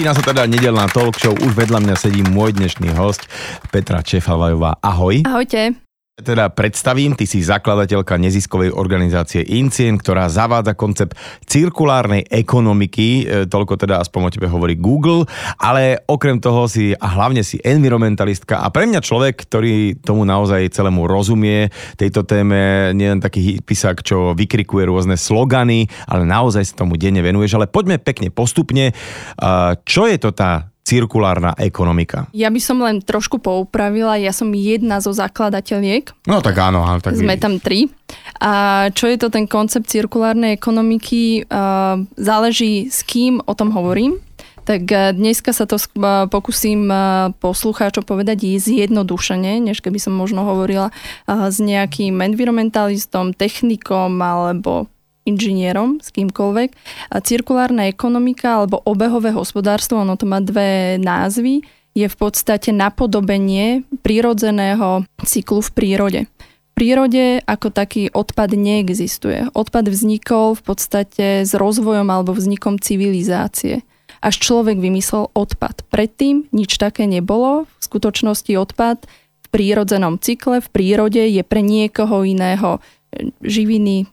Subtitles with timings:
[0.00, 1.36] Začína sa teda nedelná talk show.
[1.36, 3.28] Už vedľa mňa sedí môj dnešný host
[3.68, 4.80] Petra Čefalajová.
[4.80, 5.28] Ahoj.
[5.28, 5.76] Ahojte.
[6.20, 13.76] Teda predstavím, ty si zakladateľka neziskovej organizácie Incien, ktorá zavádza koncept cirkulárnej ekonomiky, e, toľko
[13.80, 15.26] teda aspoň o tebe hovorí Google,
[15.58, 20.72] ale okrem toho si a hlavne si environmentalistka a pre mňa človek, ktorý tomu naozaj
[20.72, 21.68] celému rozumie,
[21.98, 27.20] tejto téme, nie len taký písak, čo vykrikuje rôzne slogany, ale naozaj sa tomu denne
[27.20, 28.94] venuješ, ale poďme pekne postupne.
[29.84, 32.26] Čo je to tá cirkulárna ekonomika.
[32.34, 36.26] Ja by som len trošku poupravila, ja som jedna zo zakladateľiek.
[36.26, 36.82] No tak áno.
[36.82, 37.92] áno tak Sme tam tri.
[38.42, 41.46] A čo je to ten koncept cirkulárnej ekonomiky?
[42.18, 44.18] Záleží s kým o tom hovorím.
[44.64, 46.96] Tak e, dneska sa to e, pokúsim e,
[47.42, 50.94] poslucháčom povedať zjednodušene, než keby som možno hovorila
[51.26, 54.86] s nejakým environmentalistom, technikom alebo
[55.30, 56.74] inžinierom, s kýmkoľvek.
[57.22, 61.62] Cirkulárna ekonomika alebo obehové hospodárstvo, ono to má dve názvy,
[61.94, 66.20] je v podstate napodobenie prírodzeného cyklu v prírode.
[66.70, 69.50] V prírode ako taký odpad neexistuje.
[69.52, 73.84] Odpad vznikol v podstate s rozvojom alebo vznikom civilizácie.
[74.20, 75.84] Až človek vymyslel odpad.
[75.88, 77.68] Predtým nič také nebolo.
[77.80, 79.04] V skutočnosti odpad
[79.44, 82.78] v prírodzenom cykle, v prírode je pre niekoho iného
[83.42, 84.06] živiny,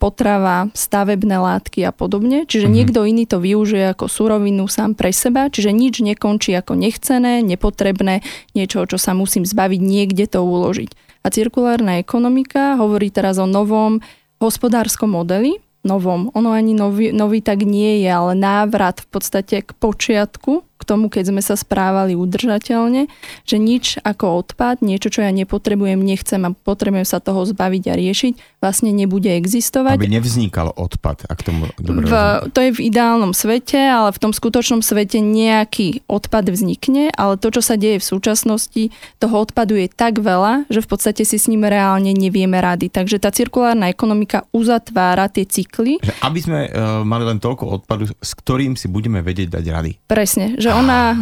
[0.00, 2.48] potrava, stavebné látky a podobne.
[2.48, 2.76] Čiže mm-hmm.
[2.80, 8.24] niekto iný to využije ako surovinu sám pre seba, čiže nič nekončí ako nechcené, nepotrebné,
[8.56, 10.90] niečo, čo sa musím zbaviť, niekde to uložiť.
[11.24, 14.00] A cirkulárna ekonomika hovorí teraz o novom
[14.40, 16.32] hospodárskom modeli, novom.
[16.32, 21.10] Ono ani nový, nový tak nie je, ale návrat v podstate k počiatku, k tomu,
[21.10, 23.10] keď sme sa správali udržateľne,
[23.42, 27.94] že nič ako odpad, niečo, čo ja nepotrebujem, nechcem a potrebujem sa toho zbaviť a
[27.98, 29.98] riešiť, vlastne nebude existovať.
[29.98, 32.14] Aby nevznikal odpad, ak tomu dobre v,
[32.54, 37.50] To je v ideálnom svete, ale v tom skutočnom svete nejaký odpad vznikne, ale to,
[37.50, 38.82] čo sa deje v súčasnosti,
[39.18, 42.86] toho odpadu je tak veľa, že v podstate si s ním reálne nevieme rady.
[42.86, 45.98] Takže tá cirkulárna ekonomika uzatvára tie cykly.
[45.98, 49.92] Že aby sme uh, mali len toľko odpadu, s ktorým si budeme vedieť dať rady.
[50.06, 50.98] Presne, že ona...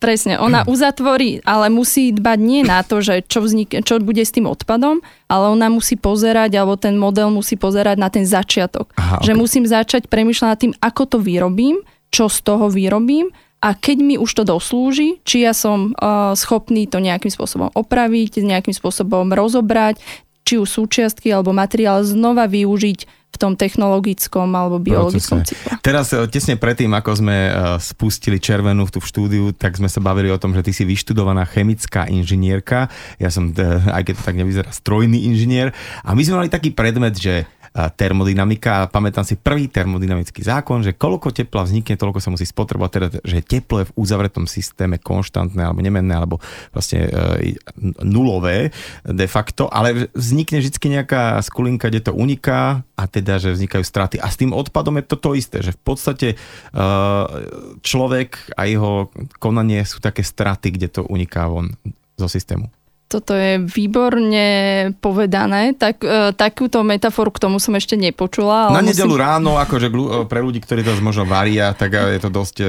[0.00, 4.32] Presne, ona uzatvorí, ale musí dbať nie na to, že čo, vznik, čo bude s
[4.32, 8.96] tým odpadom, ale ona musí pozerať, alebo ten model musí pozerať na ten začiatok.
[8.96, 9.40] Aha, že okay.
[9.44, 13.28] musím začať premyšľať nad tým, ako to vyrobím, čo z toho vyrobím
[13.60, 18.40] a keď mi už to doslúži, či ja som uh, schopný to nejakým spôsobom opraviť,
[18.40, 20.00] nejakým spôsobom rozobrať,
[20.44, 25.78] či už súčiastky alebo materiál znova využiť v tom technologickom alebo biologickom cykle.
[25.80, 30.02] Teraz eh, tesne predtým, ako sme eh, spustili červenú tu v štúdiu, tak sme sa
[30.02, 32.90] bavili o tom, že ty si vyštudovaná chemická inžinierka.
[33.22, 33.62] Ja som, eh,
[33.94, 35.70] aj keď to tak nevyzerá, strojný inžinier.
[36.02, 38.90] A my sme mali taký predmet, že termodynamika.
[38.90, 43.46] Pamätám si prvý termodynamický zákon, že koľko tepla vznikne, toľko sa musí spotrebovať, teda, že
[43.46, 46.42] teplo je v uzavretom systéme konštantné alebo nemenné, alebo
[46.74, 47.54] vlastne e,
[48.02, 48.74] nulové
[49.06, 54.16] de facto, ale vznikne vždy nejaká skulinka, kde to uniká a teda, že vznikajú straty.
[54.18, 56.36] A s tým odpadom je to to isté, že v podstate e,
[57.86, 61.70] človek a jeho konanie sú také straty, kde to uniká von
[62.18, 62.79] zo systému.
[63.10, 64.46] Toto je výborne
[65.02, 65.74] povedané.
[65.74, 68.70] Tak, e, takúto metaforu k tomu som ešte nepočula.
[68.70, 69.26] Ale Na nedelu musím...
[69.26, 69.90] ráno, akože
[70.30, 72.66] pre ľudí, ktorí to možno varia, tak je to dosť e,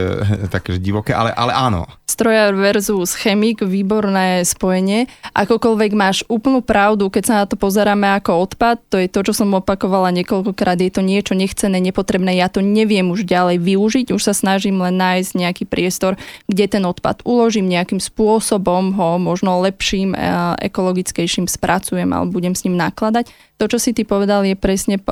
[0.50, 1.86] také divoké, ale, ale áno.
[2.10, 5.06] Strojár versus chemik, výborné spojenie.
[5.38, 9.38] Akokoľvek máš úplnú pravdu, keď sa na to pozeráme ako odpad, to je to, čo
[9.38, 14.26] som opakovala niekoľkokrát, je to niečo nechcené, nepotrebné, ja to neviem už ďalej využiť, už
[14.26, 16.18] sa snažím len nájsť nejaký priestor,
[16.50, 22.64] kde ten odpad uložím nejakým spôsobom, ho možno lepším e, ekologickejším spracujem alebo budem s
[22.66, 23.30] ním nakladať.
[23.62, 25.04] To, čo si ty povedal, je presne e,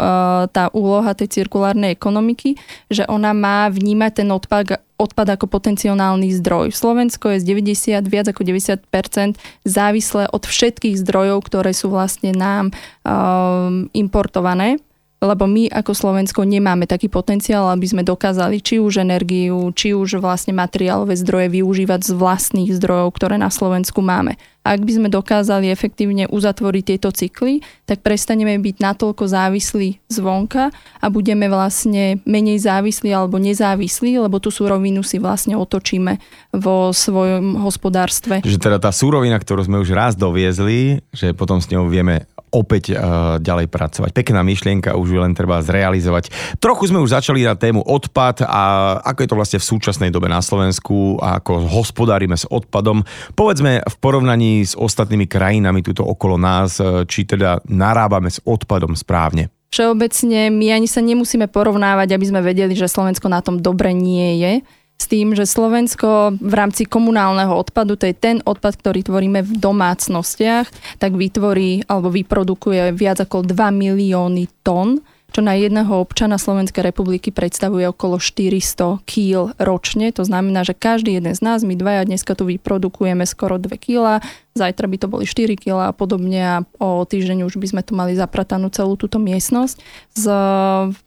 [0.49, 2.57] tá úloha tej cirkulárnej ekonomiky,
[2.89, 6.73] že ona má vnímať ten odpad, odpad ako potenciálny zdroj.
[6.73, 9.37] Slovensko je z 90, viac ako 90%
[9.69, 12.73] závislé od všetkých zdrojov, ktoré sú vlastne nám
[13.05, 14.81] um, importované
[15.19, 20.23] lebo my ako Slovensko nemáme taký potenciál, aby sme dokázali či už energiu, či už
[20.23, 24.39] vlastne materiálové zdroje využívať z vlastných zdrojov, ktoré na Slovensku máme.
[24.63, 31.05] Ak by sme dokázali efektívne uzatvoriť tieto cykly, tak prestaneme byť natoľko závislí zvonka a
[31.07, 36.19] budeme vlastne menej závislí alebo nezávislí, lebo tú súrovinu si vlastne otočíme
[36.55, 38.43] vo svojom hospodárstve.
[38.43, 42.93] Že teda tá súrovina, ktorú sme už raz doviezli, že potom s ňou vieme opäť
[42.93, 44.09] uh, ďalej pracovať.
[44.13, 46.29] Pekná myšlienka, už ju len treba zrealizovať.
[46.57, 48.61] Trochu sme už začali na tému odpad a
[49.05, 53.05] ako je to vlastne v súčasnej dobe na Slovensku a ako hospodárime s odpadom.
[53.33, 58.93] Povedzme v porovnaní s ostatnými krajinami tuto okolo nás, e, či teda narábame s odpadom
[58.97, 59.49] správne.
[59.69, 64.41] Všeobecne my ani sa nemusíme porovnávať, aby sme vedeli, že Slovensko na tom dobre nie
[64.41, 64.53] je
[64.99, 69.51] s tým, že Slovensko v rámci komunálneho odpadu, to je ten odpad, ktorý tvoríme v
[69.55, 74.99] domácnostiach, tak vytvorí alebo vyprodukuje viac ako 2 milióny tón
[75.29, 80.09] čo na jedného občana Slovenskej republiky predstavuje okolo 400 kg ročne.
[80.17, 84.19] To znamená, že každý jeden z nás, my dvaja dneska tu vyprodukujeme skoro 2 kg,
[84.57, 87.93] zajtra by to boli 4 kg a podobne a o týždeň už by sme tu
[87.93, 89.75] mali zapratanú celú túto miestnosť.
[90.17, 90.25] S,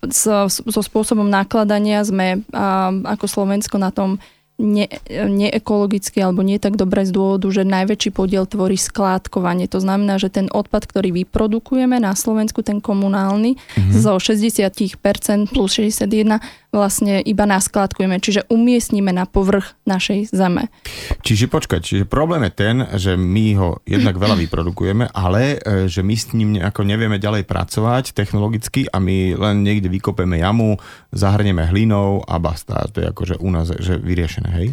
[0.07, 0.23] s,
[0.55, 4.23] so spôsobom nakladania sme a, ako Slovensko na tom
[4.61, 9.69] ne, neekologicky alebo nie tak dobre z dôvodu, že najväčší podiel tvorí skládkovanie.
[9.73, 13.93] To znamená, že ten odpad, ktorý vyprodukujeme na Slovensku, ten komunálny, mm-hmm.
[13.97, 16.39] zo 60% plus 61
[16.73, 20.73] vlastne iba naskladkujeme, čiže umiestnime na povrch našej zeme.
[21.21, 26.01] Čiže počkať, čiže problém je ten, že my ho jednak veľa vyprodukujeme, ale e, že
[26.01, 30.81] my s ním nejako nevieme ďalej pracovať technologicky a my len niekde vykopeme jamu,
[31.13, 32.89] zahrneme hlinou a basta.
[32.97, 34.69] To je akože u nás že vyriešené, hej?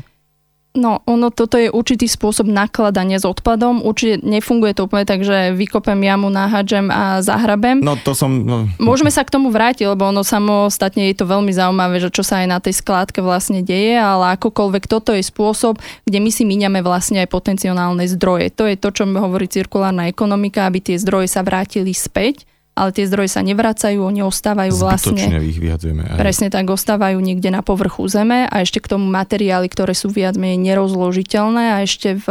[0.77, 3.81] No, ono, toto je určitý spôsob nakladania s odpadom.
[3.81, 7.81] Určite nefunguje to úplne tak, že vykopem jamu, náhadžem a zahrabem.
[7.81, 8.45] No, to som...
[8.45, 8.69] No.
[8.77, 12.45] Môžeme sa k tomu vrátiť, lebo ono samostatne je to veľmi zaujímavé, že čo sa
[12.45, 16.85] aj na tej skládke vlastne deje, ale akokoľvek toto je spôsob, kde my si míňame
[16.85, 18.53] vlastne aj potenciálne zdroje.
[18.53, 22.45] To je to, čo hovorí cirkulárna ekonomika, aby tie zdroje sa vrátili späť
[22.79, 25.19] ale tie zdroje sa nevracajú, oni ostávajú vlastne...
[25.43, 26.07] ich vyhadzujeme.
[26.07, 26.15] Aj.
[26.15, 30.39] Presne tak, ostávajú niekde na povrchu zeme a ešte k tomu materiály, ktoré sú viac
[30.39, 32.27] menej nerozložiteľné a ešte v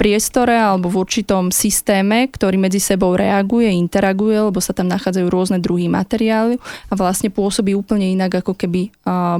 [0.00, 5.60] priestore alebo v určitom systéme, ktorý medzi sebou reaguje, interaguje, lebo sa tam nachádzajú rôzne
[5.60, 6.56] druhy materiály
[6.88, 8.88] a vlastne pôsobí úplne inak, ako keby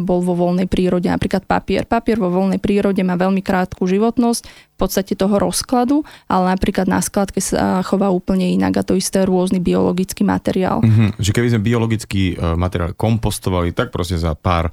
[0.05, 1.09] bol vo voľnej prírode.
[1.09, 1.89] Napríklad papier.
[1.89, 7.01] Papier vo voľnej prírode má veľmi krátku životnosť, v podstate toho rozkladu, ale napríklad na
[7.05, 10.81] skladke sa chová úplne inak a to isté rôzny biologický materiál.
[10.81, 11.21] Mm-hmm.
[11.21, 14.73] Že keby sme biologický e, materiál kompostovali, tak proste za pár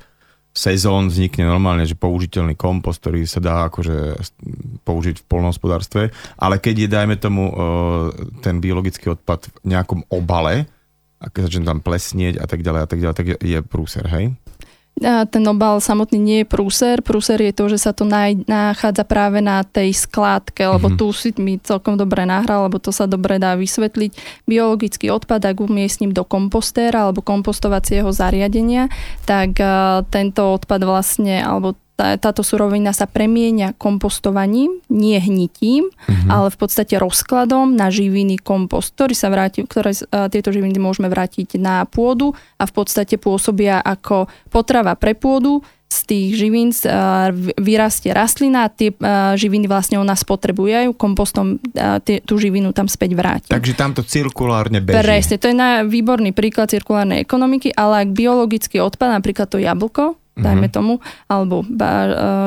[0.58, 4.18] sezón vznikne normálne, že použiteľný kompost, ktorý sa dá akože
[4.82, 6.10] použiť v polnohospodárstve,
[6.42, 7.54] ale keď je, dajme tomu, e,
[8.42, 10.66] ten biologický odpad v nejakom obale,
[11.18, 14.38] a keď začne tam plesnieť a tak ďalej a tak ďalej, tak je, prúser, hej?
[15.04, 17.06] Ten obal samotný nie je prúser.
[17.06, 21.00] Prúser je to, že sa to nachádza práve na tej skládke, lebo mm-hmm.
[21.00, 24.44] tu si mi celkom dobre nahral, lebo to sa dobre dá vysvetliť.
[24.50, 28.90] Biologický odpad, ak umiestním do kompostéra alebo kompostovacieho zariadenia,
[29.30, 29.62] tak
[30.10, 36.30] tento odpad vlastne, alebo tá, táto surovina sa premieňa kompostovaním, nie hnitím, mm-hmm.
[36.30, 41.10] ale v podstate rozkladom na živiny kompost, ktorý sa vráti, ktoré uh, tieto živiny môžeme
[41.10, 47.32] vrátiť na pôdu a v podstate pôsobia ako potrava pre pôdu, z tých živín uh,
[47.56, 51.64] vyrastie rastlina a tie uh, živiny vlastne ona spotrebuje a kompostom
[52.04, 53.50] tie, tú živinu tam späť vráti.
[53.56, 55.00] Takže tam to cirkulárne beží.
[55.00, 60.20] Presne, to je na výborný príklad cirkulárnej ekonomiky, ale ak biologický odpad, napríklad to jablko,
[60.38, 60.78] dajme mm-hmm.
[60.78, 60.94] tomu,
[61.28, 61.68] alebo e,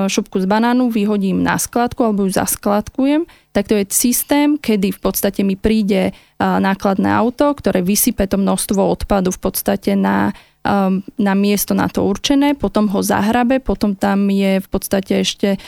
[0.07, 5.01] šupku z banánu vyhodím na skladku alebo ju zaskladkujem, tak to je systém, kedy v
[5.03, 10.31] podstate mi príde e, nákladné auto, ktoré vysype to množstvo odpadu v podstate na,
[10.63, 15.59] e, na miesto na to určené, potom ho zahrabe, potom tam je v podstate ešte,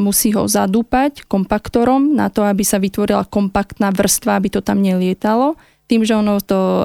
[0.00, 5.60] musí ho zadúpať kompaktorom na to, aby sa vytvorila kompaktná vrstva, aby to tam nelietalo
[5.88, 6.84] tým, že ono to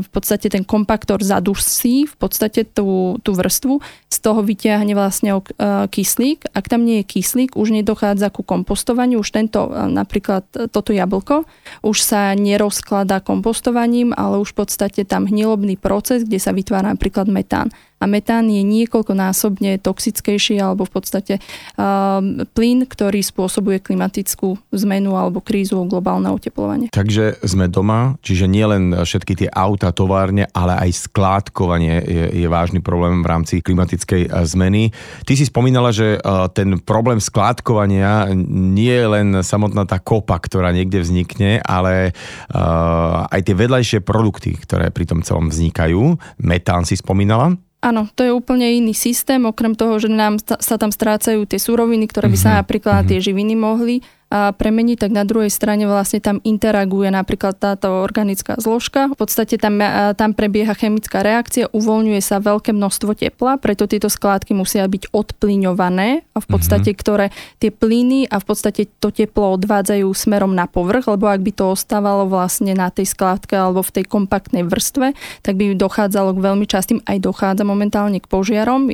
[0.00, 5.44] v podstate ten kompaktor zadusí v podstate tú, tú vrstvu, z toho vyťahne vlastne
[5.92, 6.48] kyslík.
[6.56, 11.44] Ak tam nie je kyslík, už nedochádza ku kompostovaniu, už tento napríklad toto jablko
[11.84, 17.28] už sa nerozkladá kompostovaním, ale už v podstate tam hnilobný proces, kde sa vytvára napríklad
[17.28, 22.22] metán a metán je niekoľkonásobne toxickejší alebo v podstate uh,
[22.54, 26.88] plyn, ktorý spôsobuje klimatickú zmenu alebo krízu globálneho oteplovania.
[26.94, 32.48] Takže sme doma, čiže nie len všetky tie auta, továrne, ale aj skládkovanie je, je
[32.48, 34.94] vážny problém v rámci klimatickej zmeny.
[35.26, 40.70] Ty si spomínala, že uh, ten problém skládkovania nie je len samotná tá kopa, ktorá
[40.70, 42.14] niekde vznikne, ale
[42.54, 46.14] uh, aj tie vedľajšie produkty, ktoré pri tom celom vznikajú.
[46.38, 47.58] Metán si spomínala?
[47.78, 52.10] Áno, to je úplne iný systém, okrem toho, že nám sa tam strácajú tie súroviny,
[52.10, 52.60] ktoré by sa mm-hmm.
[52.66, 58.04] napríklad na tie živiny mohli premeniť, tak na druhej strane vlastne tam interaguje napríklad táto
[58.04, 59.08] organická zložka.
[59.08, 59.80] V podstate tam,
[60.20, 66.28] tam prebieha chemická reakcia, uvoľňuje sa veľké množstvo tepla, preto tieto skládky musia byť odplyňované
[66.36, 67.00] a v podstate, mm-hmm.
[67.00, 71.52] ktoré tie plyny a v podstate to teplo odvádzajú smerom na povrch, lebo ak by
[71.56, 76.44] to ostávalo vlastne na tej skládke alebo v tej kompaktnej vrstve, tak by dochádzalo k
[76.44, 78.92] veľmi častým, aj dochádza momentálne k požiarom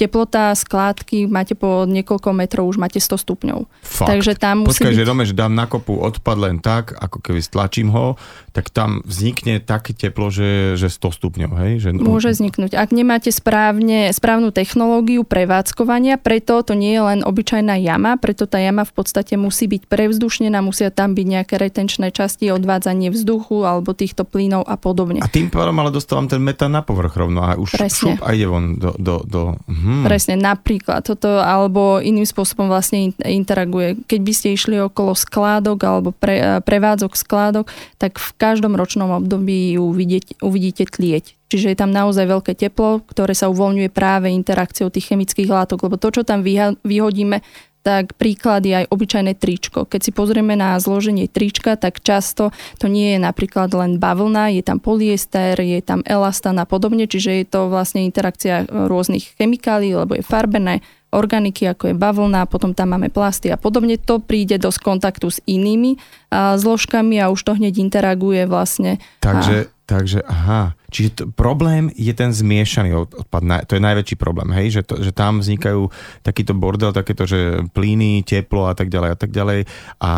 [0.00, 3.68] teplota skládky máte po niekoľko metrov, už máte 100 stupňov.
[3.84, 4.08] Fakt.
[4.08, 5.00] Takže tam musí Počkaj, byť...
[5.04, 8.16] že dome, že dám na kopu odpad len tak, ako keby stlačím ho,
[8.50, 11.72] tak tam vznikne také teplo, že, že 100 stupňov, hej?
[11.78, 11.88] Že...
[12.02, 12.74] Môže vzniknúť.
[12.74, 18.58] Ak nemáte správne, správnu technológiu prevádzkovania, preto to nie je len obyčajná jama, preto tá
[18.58, 23.94] jama v podstate musí byť prevzdušnená, musia tam byť nejaké retenčné časti, odvádzanie vzduchu alebo
[23.94, 25.22] týchto plynov a podobne.
[25.22, 28.18] A tým pádom ale dostávam ten metán na povrch rovno a už Presne.
[28.18, 28.90] šup a ide von do...
[28.98, 30.02] do, do hm.
[30.02, 34.02] Presne, napríklad toto, alebo iným spôsobom vlastne in- interaguje.
[34.10, 39.76] Keď by ste išli okolo skládok alebo pre, prevádzok skládok, tak v každom ročnom období
[39.76, 41.36] ju vidieť, uvidíte tlieť.
[41.52, 46.00] Čiže je tam naozaj veľké teplo, ktoré sa uvoľňuje práve interakciou tých chemických látok, lebo
[46.00, 46.40] to, čo tam
[46.80, 47.44] vyhodíme,
[47.80, 49.88] tak príklad je aj obyčajné tričko.
[49.88, 54.60] Keď si pozrieme na zloženie trička, tak často to nie je napríklad len bavlna, je
[54.60, 60.12] tam polyester, je tam elastán a podobne, čiže je to vlastne interakcia rôznych chemikálií, lebo
[60.12, 63.98] je farbené, organiky, ako je bavlna, potom tam máme plasty a podobne.
[64.06, 65.98] To príde do kontaktu s inými
[66.30, 69.02] a, zložkami a už to hneď interaguje vlastne.
[69.18, 70.78] Takže, takže aha.
[70.90, 73.42] Čiže to, problém je ten zmiešaný odpad.
[73.42, 74.78] Na, to je najväčší problém, hej?
[74.78, 75.90] Že, to, že tam vznikajú
[76.22, 79.66] takýto bordel, takéto, že plyny, teplo a tak ďalej a tak ďalej
[80.02, 80.12] a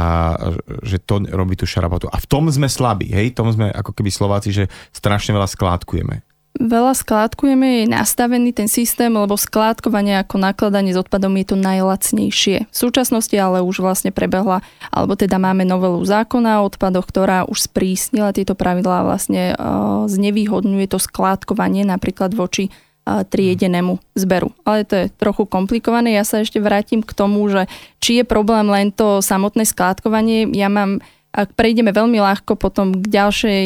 [0.85, 2.09] že to robí tú šarapotu.
[2.09, 3.33] A v tom sme slabí, hej?
[3.33, 6.32] V tom sme ako keby Slováci, že strašne veľa skládkujeme.
[6.53, 12.69] Veľa skládkujeme, je nastavený ten systém, lebo skládkovanie ako nakladanie s odpadom je to najlacnejšie.
[12.69, 14.61] V súčasnosti ale už vlastne prebehla,
[14.93, 20.05] alebo teda máme novelu zákona o odpadoch, ktorá už sprísnila tieto pravidlá a vlastne uh,
[20.05, 24.53] znevýhodňuje to skládkovanie napríklad voči uh, triedenému zberu.
[24.69, 26.13] Ale to je trochu komplikované.
[26.13, 27.65] Ja sa ešte vrátim k tomu, že
[27.97, 30.53] či je problém len to samotné skládkovanie.
[30.53, 31.01] Ja mám
[31.33, 33.65] ak prejdeme veľmi ľahko potom k ďalšej,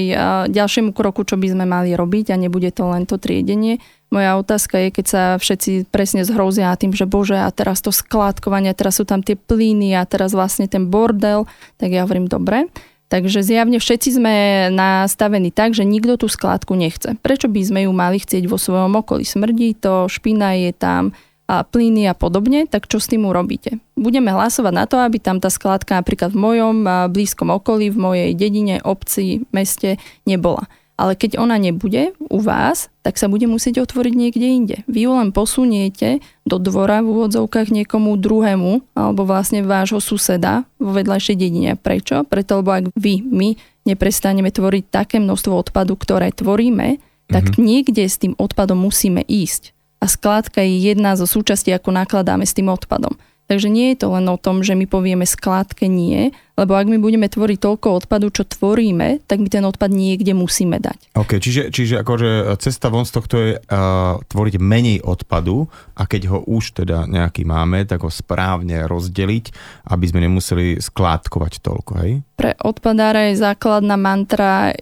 [0.54, 3.82] ďalšiemu kroku, čo by sme mali robiť a nebude to len to triedenie.
[4.14, 8.70] Moja otázka je, keď sa všetci presne zhrozia tým, že bože, a teraz to skládkovanie,
[8.70, 12.70] teraz sú tam tie plyny a teraz vlastne ten bordel, tak ja hovorím, dobre.
[13.11, 14.35] Takže zjavne všetci sme
[14.70, 17.14] nastavení tak, že nikto tú skládku nechce.
[17.18, 19.26] Prečo by sme ju mali chcieť vo svojom okolí?
[19.26, 21.14] Smrdí to, špina je tam,
[21.46, 23.78] a plyny a podobne, tak čo s tým urobíte?
[23.94, 26.76] Budeme hlasovať na to, aby tam tá skladka napríklad v mojom
[27.14, 30.66] blízkom okolí, v mojej dedine, obci, meste nebola.
[30.96, 34.76] Ale keď ona nebude u vás, tak sa bude musieť otvoriť niekde inde.
[34.88, 40.96] Vy ju len posuniete do dvora v úvodzovkách niekomu druhému, alebo vlastne vášho suseda vo
[40.96, 41.76] vedľajšej dedine.
[41.76, 42.24] Prečo?
[42.24, 46.96] Preto, lebo ak vy, my neprestaneme tvoriť také množstvo odpadu, ktoré tvoríme,
[47.28, 47.60] tak mm-hmm.
[47.60, 52.56] niekde s tým odpadom musíme ísť a skládka je jedna zo súčastí, ako nakladáme s
[52.56, 53.16] tým odpadom.
[53.46, 56.98] Takže nie je to len o tom, že my povieme skládke nie, lebo ak my
[56.98, 61.14] budeme tvoriť toľko odpadu, čo tvoríme, tak my ten odpad niekde musíme dať.
[61.14, 66.26] OK, čiže, čiže akože cesta von z tohto je uh, tvoriť menej odpadu a keď
[66.34, 69.54] ho už teda nejaký máme, tak ho správne rozdeliť,
[69.94, 72.26] aby sme nemuseli skládkovať toľko, hej?
[72.34, 74.74] Pre odpadára je základná mantra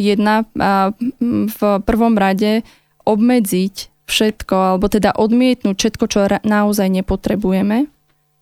[0.00, 0.48] jedna
[1.28, 2.64] v prvom rade
[3.04, 7.92] obmedziť všetko, alebo teda odmietnúť všetko, čo naozaj nepotrebujeme.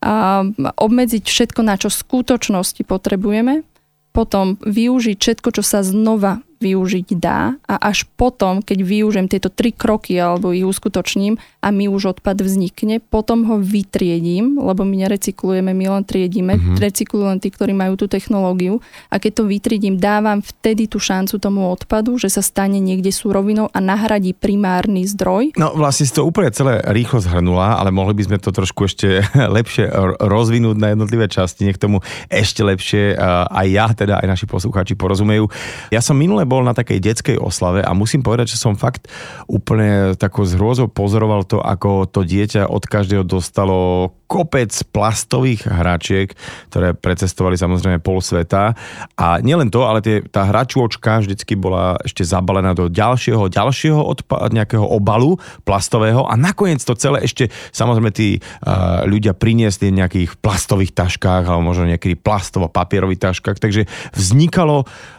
[0.07, 0.47] A
[0.79, 3.67] obmedziť všetko, na čo v skutočnosti potrebujeme,
[4.15, 9.71] potom využiť všetko, čo sa znova využiť dá a až potom, keď využijem tieto tri
[9.71, 15.77] kroky alebo ich uskutočním a mi už odpad vznikne, potom ho vytriedím, lebo my nerecyklujeme,
[15.77, 16.77] my len triedíme, mm-hmm.
[16.81, 18.81] recyklujú len tí, ktorí majú tú technológiu
[19.13, 23.69] a keď to vytriedím, dávam vtedy tú šancu tomu odpadu, že sa stane niekde súrovinou
[23.75, 25.53] a nahradí primárny zdroj.
[25.61, 29.21] No vlastne si to úplne celé rýchlo zhrnula, ale mohli by sme to trošku ešte
[29.57, 29.91] lepšie
[30.23, 32.01] rozvinúť na jednotlivé časti, nech tomu
[32.33, 33.19] ešte lepšie
[33.51, 35.51] aj ja, teda aj naši poslucháči porozumejú.
[35.91, 39.11] Ja som minule bol na takej detskej oslave a musím povedať, že som fakt
[39.51, 46.35] úplne takou zhrôzou pozoroval to, ako to dieťa od každého dostalo kopec plastových hračiek,
[46.71, 48.75] ktoré precestovali samozrejme pol sveta.
[49.15, 54.51] A nielen to, ale tie, tá hračôčka vždycky bola ešte zabalená do ďalšieho, ďalšieho odpa-
[54.51, 60.31] nejakého obalu plastového a nakoniec to celé ešte samozrejme tí uh, ľudia priniesli v nejakých
[60.43, 65.16] plastových taškách alebo možno nejakých plastovo-papierových taškách, takže vznikalo uh,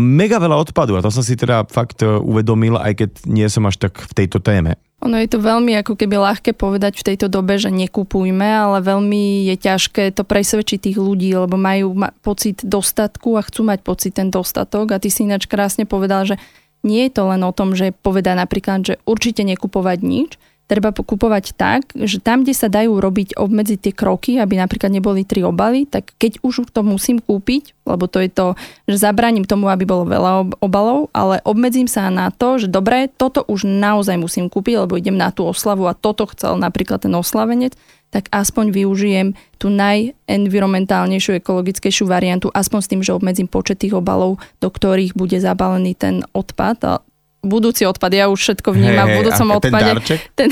[0.00, 3.76] mega veľa odpadu a to som si teda fakt uvedomil, aj keď nie som až
[3.76, 4.76] tak v tejto téme.
[5.04, 9.52] Ono je to veľmi ako keby ľahké povedať v tejto dobe, že nekupujme, ale veľmi
[9.52, 11.92] je ťažké to presvedčiť tých ľudí, lebo majú
[12.24, 14.96] pocit dostatku a chcú mať pocit ten dostatok.
[14.96, 16.40] A ty si ináč krásne povedal, že
[16.80, 21.44] nie je to len o tom, že povedá napríklad, že určite nekupovať nič, treba pokupovať
[21.54, 25.84] tak, že tam, kde sa dajú robiť, obmedziť tie kroky, aby napríklad neboli tri obaly,
[25.84, 28.46] tak keď už to musím kúpiť, lebo to je to,
[28.88, 30.32] že zabraním tomu, aby bolo veľa
[30.64, 35.20] obalov, ale obmedzím sa na to, že dobre, toto už naozaj musím kúpiť, lebo idem
[35.20, 37.76] na tú oslavu a toto chcel napríklad ten oslavenec,
[38.08, 39.28] tak aspoň využijem
[39.58, 45.36] tú najenvironmentálnejšiu, ekologickejšiu variantu, aspoň s tým, že obmedzím počet tých obalov, do ktorých bude
[45.42, 47.04] zabalený ten odpad
[47.46, 49.72] budúci odpad, ja už všetko vnímam hey, v budúcom hey, odpade.
[49.84, 50.20] Ten darček?
[50.34, 50.50] Ten,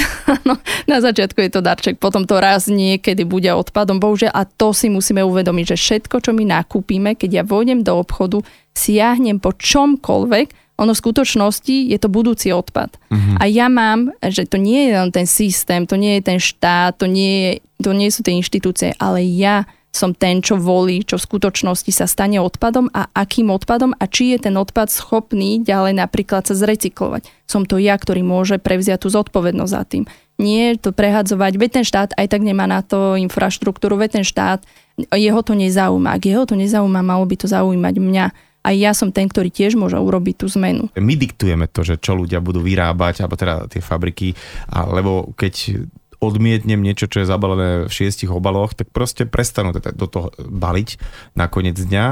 [0.49, 0.55] no,
[0.87, 4.93] na začiatku je to darček, potom to raz niekedy bude odpadom, bohužiaľ, a to si
[4.93, 10.63] musíme uvedomiť, že všetko, čo my nakúpime, keď ja vojdem do obchodu, siahnem po čomkoľvek,
[10.81, 12.97] ono v skutočnosti je to budúci odpad.
[13.13, 13.37] Uh-huh.
[13.39, 16.97] A ja mám, že to nie je len ten systém, to nie je ten štát,
[16.99, 17.53] to nie, je,
[17.85, 22.09] to nie sú tie inštitúcie, ale ja som ten, čo volí, čo v skutočnosti sa
[22.09, 27.29] stane odpadom a akým odpadom a či je ten odpad schopný ďalej napríklad sa zrecyklovať.
[27.45, 30.05] Som to ja, ktorý môže prevziať tú zodpovednosť za tým.
[30.41, 34.65] Nie to prehadzovať, veď ten štát aj tak nemá na to infraštruktúru, veď ten štát,
[35.13, 36.17] jeho to nezaujíma.
[36.17, 38.27] Ak jeho to nezaujíma, malo by to zaujímať mňa.
[38.63, 40.89] A ja som ten, ktorý tiež môže urobiť tú zmenu.
[40.95, 44.33] My diktujeme to, že čo ľudia budú vyrábať, alebo teda tie fabriky,
[44.71, 45.85] lebo keď
[46.23, 51.03] odmietnem niečo, čo je zabalené v šiestich obaloch, tak proste prestanú teda do toho baliť
[51.35, 52.05] na koniec dňa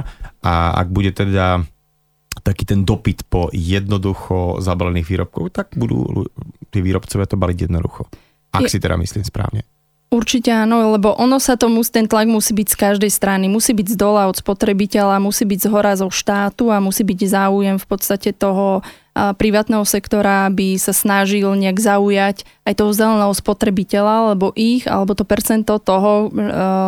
[0.42, 1.62] a ak bude teda
[2.42, 6.26] taký ten dopyt po jednoducho zabalených výrobkov, tak budú
[6.74, 8.10] tí výrobcovia to baliť jednoducho.
[8.50, 9.62] Ak je, si teda myslím správne.
[10.10, 13.46] Určite áno, lebo ono sa to musí, ten tlak musí byť z každej strany.
[13.46, 17.30] Musí byť z dola od spotrebiteľa, musí byť z hora zo štátu a musí byť
[17.30, 18.82] záujem v podstate toho
[19.14, 25.26] privátneho sektora by sa snažil nejak zaujať aj toho zeleného spotrebiteľa, lebo ich, alebo to
[25.26, 26.46] percento toho e,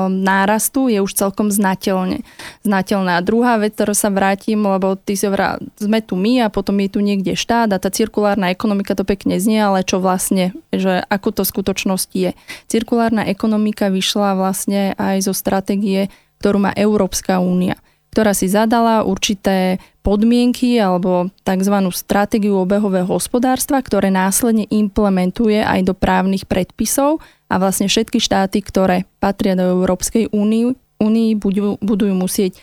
[0.09, 2.23] nárastu je už celkom znateľne.
[2.63, 3.19] Znateľné.
[3.19, 6.79] A druhá vec, ktorá sa vrátim, lebo ty si vrá, sme tu my a potom
[6.79, 11.03] je tu niekde štát a tá cirkulárna ekonomika to pekne znie, ale čo vlastne, že
[11.11, 12.33] ako to v skutočnosti je.
[12.71, 16.07] Cirkulárna ekonomika vyšla vlastne aj zo stratégie,
[16.39, 17.75] ktorú má Európska únia
[18.13, 21.77] ktorá si zadala určité podmienky alebo tzv.
[21.97, 29.09] stratégiu obehového hospodárstva, ktoré následne implementuje aj do právnych predpisov a vlastne všetky štáty, ktoré
[29.17, 32.61] patria do Európskej únii, únii budú, budú musieť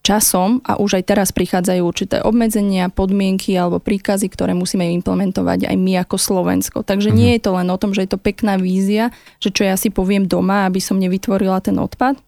[0.00, 5.76] časom a už aj teraz prichádzajú určité obmedzenia, podmienky alebo príkazy, ktoré musíme implementovať aj
[5.76, 6.78] my ako Slovensko.
[6.82, 7.34] Takže nie mhm.
[7.38, 10.26] je to len o tom, že je to pekná vízia, že čo ja si poviem
[10.26, 12.18] doma, aby som nevytvorila ten odpad,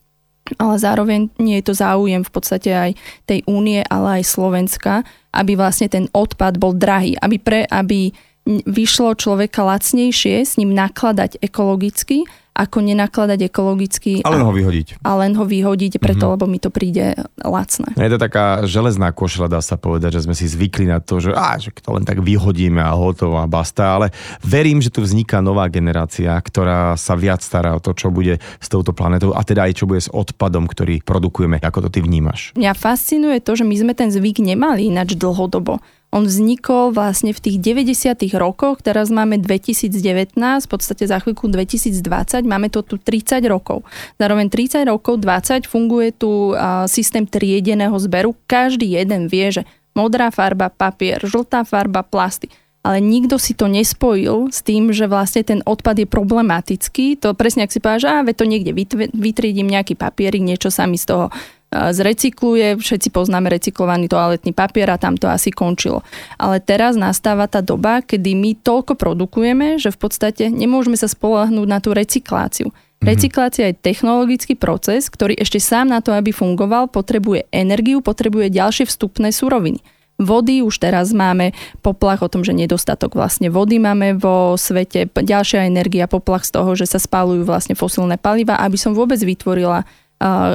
[0.59, 2.91] ale zároveň nie je to záujem v podstate aj
[3.25, 8.11] tej únie, ale aj Slovenska, aby vlastne ten odpad bol drahý, aby, pre, aby
[8.47, 14.21] vyšlo človeka lacnejšie s ním nakladať ekologicky ako nenakladať ekologicky.
[14.21, 15.01] A len ho vyhodiť.
[15.01, 16.35] A len ho vyhodiť, preto, mm-hmm.
[16.37, 17.97] lebo mi to príde lacné.
[17.97, 21.33] Je to taká železná košela, dá sa povedať, že sme si zvykli na to, že,
[21.33, 24.13] á, že to len tak vyhodíme a hotovo a basta, ale
[24.45, 28.69] verím, že tu vzniká nová generácia, ktorá sa viac stará o to, čo bude s
[28.69, 31.57] touto planetou a teda aj čo bude s odpadom, ktorý produkujeme.
[31.65, 32.53] Ako to ty vnímaš?
[32.55, 35.81] Mňa fascinuje to, že my sme ten zvyk nemali ináč dlhodobo.
[36.13, 38.37] On vznikol vlastne v tých 90.
[38.37, 43.81] rokoch, teraz máme 2019, v podstate za chvíľku 2020, máme to tu 30 rokov.
[44.21, 46.53] Zároveň 30 rokov, 20 funguje tu
[46.85, 48.37] systém triedeného zberu.
[48.45, 49.63] Každý jeden vie, že
[49.97, 55.47] modrá farba, papier, žltá farba, plasty ale nikto si to nespojil s tým, že vlastne
[55.47, 57.15] ten odpad je problematický.
[57.23, 58.75] To presne, ak si povedal, že to niekde
[59.15, 61.31] vytriedím nejaký papierik, niečo sa mi z toho
[61.73, 66.05] zrecykluje, všetci poznáme recyklovaný toaletný papier a tam to asi končilo.
[66.37, 71.69] Ale teraz nastáva tá doba, kedy my toľko produkujeme, že v podstate nemôžeme sa spolahnúť
[71.69, 72.69] na tú recykláciu.
[72.69, 73.07] Mhm.
[73.09, 78.87] Recyklácia je technologický proces, ktorý ešte sám na to, aby fungoval, potrebuje energiu, potrebuje ďalšie
[78.87, 79.83] vstupné suroviny.
[80.23, 81.51] Vody už teraz máme
[81.83, 86.79] poplach o tom, že nedostatok vlastne vody máme vo svete, ďalšia energia, poplach z toho,
[86.79, 89.83] že sa spálujú vlastne fosilné paliva, aby som vôbec vytvorila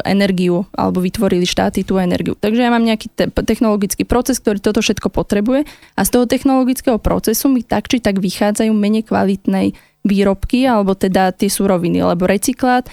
[0.07, 2.33] energiu alebo vytvorili štáty tú energiu.
[2.39, 6.97] Takže ja mám nejaký te- technologický proces, ktorý toto všetko potrebuje a z toho technologického
[6.97, 9.75] procesu mi tak či tak vychádzajú menej kvalitnej
[10.07, 12.87] výrobky alebo teda tie suroviny, lebo recyklát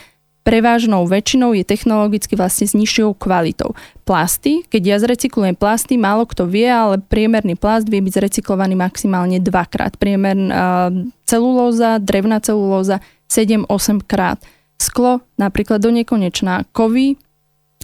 [0.44, 3.72] prevážnou väčšinou je technologicky vlastne s nižšou kvalitou.
[4.04, 9.40] Plasty, keď ja zrecyklujem plasty, málo kto vie, ale priemerný plast vie byť zrecyklovaný maximálne
[9.40, 9.96] dvakrát.
[9.96, 10.92] Priemer uh,
[11.24, 13.00] celulóza, drevná celulóza
[13.32, 14.36] 7-8 krát
[14.78, 17.16] sklo napríklad do nekonečná, kovy,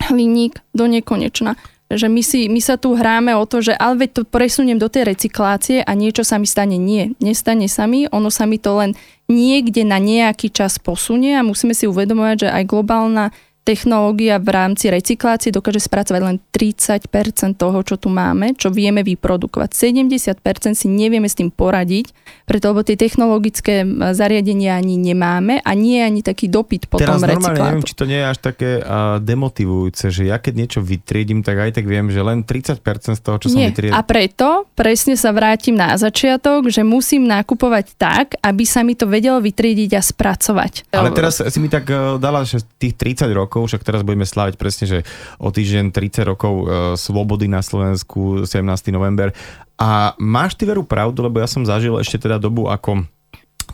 [0.09, 1.55] hliník do nekonečna.
[1.90, 4.87] Že my, si, my sa tu hráme o to, že ale veď to presuniem do
[4.87, 6.79] tej recyklácie a niečo sa mi stane.
[6.79, 8.94] Nie, nestane sa mi, ono sa mi to len
[9.26, 14.88] niekde na nejaký čas posunie a musíme si uvedomovať, že aj globálna technológia v rámci
[14.88, 19.77] recyklácie dokáže spracovať len 30% toho, čo tu máme, čo vieme vyprodukovať.
[19.77, 22.11] 70% si nevieme s tým poradiť,
[22.49, 23.85] preto lebo tie technologické
[24.16, 27.61] zariadenia ani nemáme a nie je ani taký dopyt po Teraz tom recyklátu.
[27.61, 31.61] neviem, či to nie je až také uh, demotivujúce, že ja keď niečo vytriedím, tak
[31.61, 32.81] aj tak viem, že len 30%
[33.16, 33.68] z toho, čo som nie.
[33.68, 33.94] vytriedil.
[33.94, 39.05] A preto presne sa vrátim na začiatok, že musím nakupovať tak, aby sa mi to
[39.05, 40.73] vedelo vytriediť a spracovať.
[40.96, 44.22] Ale teraz si mi tak uh, dala, že tých 30 rokov rokov, však teraz budeme
[44.22, 44.98] sláviť presne, že
[45.42, 48.62] o týždeň 30 rokov e, slobody na Slovensku, 17.
[48.94, 49.34] november.
[49.74, 53.02] A máš ty veru pravdu, lebo ja som zažil ešte teda dobu ako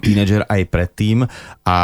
[0.00, 1.24] tínedžer aj predtým
[1.64, 1.76] a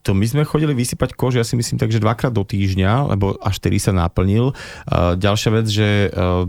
[0.00, 3.36] to my sme chodili vysypať kož, ja si myslím tak, že dvakrát do týždňa, lebo
[3.36, 4.56] až tedy sa naplnil.
[4.88, 6.48] Uh, ďalšia vec, že uh,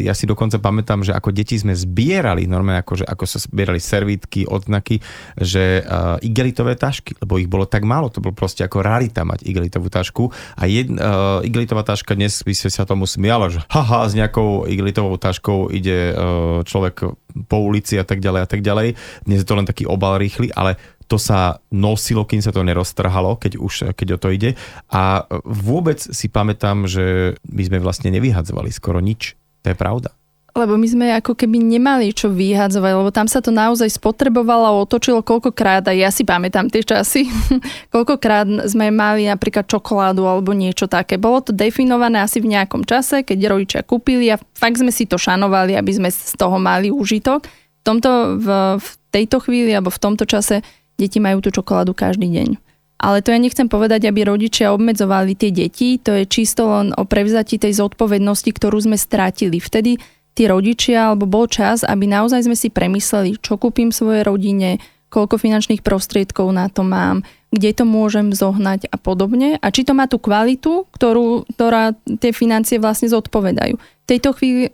[0.00, 3.80] ja si dokonca pamätám, že ako deti sme zbierali, normálne ako, že ako sa zbierali
[3.80, 5.00] servítky, odznaky,
[5.40, 9.46] že uh, igelitové tašky, lebo ich bolo tak málo, to bolo proste ako rarita mať
[9.46, 10.28] igelitovú tašku
[10.58, 15.16] a jed, uh, igelitová taška dnes by sa tomu smialo, že haha, s nejakou igelitovou
[15.16, 17.16] taškou ide uh, človek
[17.48, 18.96] po ulici a tak ďalej a tak ďalej.
[19.28, 23.38] Dnes je to len taký obal rýchly, ale to sa nosilo, kým sa to neroztrhalo,
[23.38, 24.58] keď už keď o to ide.
[24.90, 30.14] A vôbec si pamätám, že my sme vlastne nevyhadzovali skoro nič to je pravda.
[30.56, 35.20] Lebo my sme ako keby nemali čo vyhadzovať, lebo tam sa to naozaj spotrebovalo, otočilo
[35.20, 37.28] koľkokrát, a ja si pamätám tie časy,
[37.94, 41.20] koľkokrát sme mali napríklad čokoládu alebo niečo také.
[41.20, 45.20] Bolo to definované asi v nejakom čase, keď rodičia kúpili a fakt sme si to
[45.20, 47.44] šanovali, aby sme z toho mali užitok.
[47.44, 48.48] V, tomto, v,
[48.80, 50.64] v tejto chvíli alebo v tomto čase
[50.96, 52.65] deti majú tú čokoládu každý deň.
[52.96, 57.04] Ale to ja nechcem povedať, aby rodičia obmedzovali tie deti, to je čisto len o
[57.04, 59.60] prevzati tej zodpovednosti, ktorú sme strátili.
[59.60, 60.00] Vtedy
[60.32, 64.80] tí rodičia, alebo bol čas, aby naozaj sme si premysleli, čo kúpim svojej rodine,
[65.12, 69.56] koľko finančných prostriedkov na to mám, kde to môžem zohnať a podobne.
[69.60, 73.76] A či to má tú kvalitu, ktorú, ktorá tie financie vlastne zodpovedajú.
[73.80, 74.72] V tejto chvíli,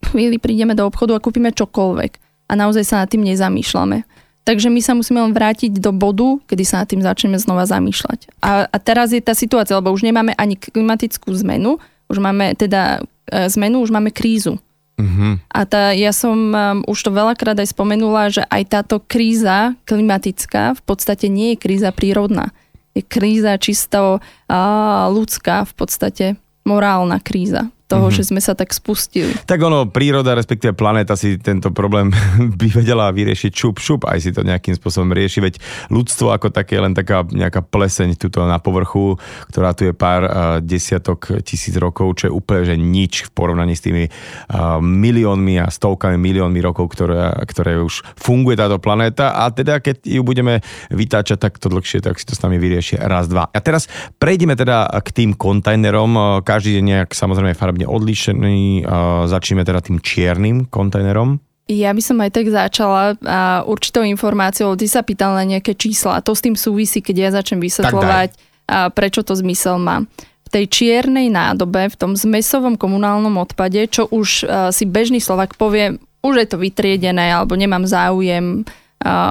[0.00, 2.12] chvíli prídeme do obchodu a kúpime čokoľvek
[2.48, 4.04] a naozaj sa nad tým nezamýšľame.
[4.42, 8.42] Takže my sa musíme len vrátiť do bodu, kedy sa nad tým začneme znova zamýšľať.
[8.42, 11.78] A, a teraz je tá situácia, lebo už nemáme ani klimatickú zmenu,
[12.10, 14.58] už máme teda e, zmenu, už máme krízu.
[14.98, 15.38] Uh-huh.
[15.48, 20.76] A tá, ja som um, už to veľakrát aj spomenula, že aj táto kríza klimatická
[20.76, 22.52] v podstate nie je kríza prírodná.
[22.92, 26.26] Je kríza čisto uh, ľudská, v podstate
[26.68, 28.24] morálna kríza toho, mm-hmm.
[28.24, 29.36] že sme sa tak spustili.
[29.44, 32.08] Tak ono, príroda, respektíve planéta si tento problém
[32.60, 35.54] by vedela vyriešiť šup, šup, aj si to nejakým spôsobom rieši, veď
[35.92, 39.20] ľudstvo ako také len taká nejaká pleseň tuto na povrchu,
[39.52, 40.30] ktorá tu je pár uh,
[40.64, 45.68] desiatok tisíc rokov, čo je úplne že nič v porovnaní s tými uh, miliónmi a
[45.68, 51.36] stovkami miliónmi rokov, ktoré, ktoré už funguje táto planéta a teda keď ju budeme vytáčať
[51.42, 53.50] takto dlhšie, tak si to s nami vyrieši raz, dva.
[53.50, 58.86] A teraz prejdeme teda k tým kontajnerom, každý je nejak samozrejme farbne pomerne odlišený.
[59.26, 61.42] Začneme teda tým čiernym kontajnerom.
[61.70, 66.18] Ja by som aj tak začala a určitou informáciou, ty sa pýtal na nejaké čísla
[66.18, 68.30] a to s tým súvisí, keď ja začnem vysvetľovať,
[68.66, 70.02] a prečo to zmysel má.
[70.42, 75.96] V tej čiernej nádobe, v tom zmesovom komunálnom odpade, čo už si bežný Slovak povie,
[76.20, 78.66] už je to vytriedené alebo nemám záujem,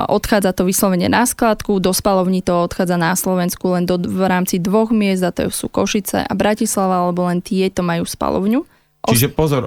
[0.07, 4.59] odchádza to vyslovene na skladku, do spalovní to odchádza na Slovensku len do, v rámci
[4.59, 8.67] dvoch miest, a to sú Košice a Bratislava, alebo len tieto majú spalovňu.
[9.01, 9.65] Čiže pozor,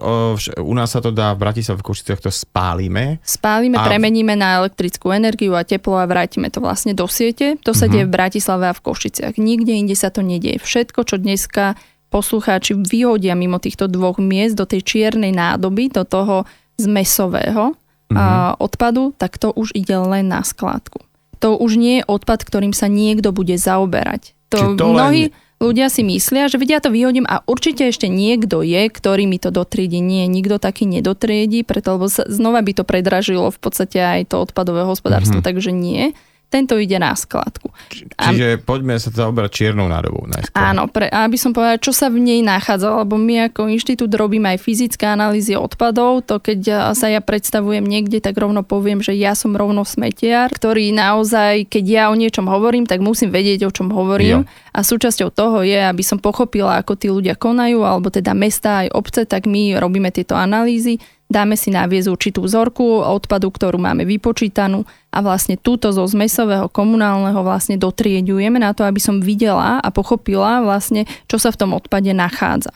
[0.62, 3.18] u nás sa to dá v Bratislave v Košiciach to spálime.
[3.26, 3.82] Spálime, a...
[3.82, 7.58] premeníme na elektrickú energiu a teplo a vrátime to vlastne do siete.
[7.66, 7.98] To sa uh-huh.
[7.98, 9.34] deje v Bratislave a v Košiciach.
[9.34, 10.62] Nikde inde sa to nedieje.
[10.62, 11.74] Všetko, čo dneska
[12.14, 16.46] poslucháči vyhodia mimo týchto dvoch miest do tej čiernej nádoby, do toho
[16.78, 17.74] zmesového,
[18.14, 18.56] uh-huh.
[18.62, 21.02] odpadu, tak to už ide len na skládku.
[21.42, 24.32] To už nie je odpad, ktorým sa niekto bude zaoberať.
[24.54, 25.34] To, to mnohí len...
[25.60, 29.52] ľudia si myslia, že vidia to vyhodím a určite ešte niekto je, ktorý mi to
[29.52, 30.00] dotriedi.
[30.00, 34.40] Nie, nikto taký nedotriedi, preto lebo sa, znova by to predražilo v podstate aj to
[34.40, 35.48] odpadové hospodárstvo, uh-huh.
[35.50, 36.16] takže nie
[36.54, 37.74] tento ide na skladku.
[37.90, 40.54] Čiže a, poďme sa zaoberať čiernou nádobou najskôr.
[40.54, 44.54] Áno, pre, aby som povedala, čo sa v nej nachádza, lebo my ako inštitút robíme
[44.54, 49.34] aj fyzické analýzy odpadov, to keď sa ja predstavujem niekde, tak rovno poviem, že ja
[49.34, 53.90] som rovno smetiar, ktorý naozaj, keď ja o niečom hovorím, tak musím vedieť, o čom
[53.90, 54.46] hovorím.
[54.46, 54.70] Jo.
[54.70, 58.94] A súčasťou toho je, aby som pochopila, ako tí ľudia konajú, alebo teda mesta aj
[58.94, 61.02] obce, tak my robíme tieto analýzy
[61.34, 67.42] dáme si naviesť určitú vzorku odpadu, ktorú máme vypočítanú a vlastne túto zo zmesového komunálneho
[67.42, 72.14] vlastne dotrieďujeme na to, aby som videla a pochopila vlastne, čo sa v tom odpade
[72.14, 72.70] nachádza.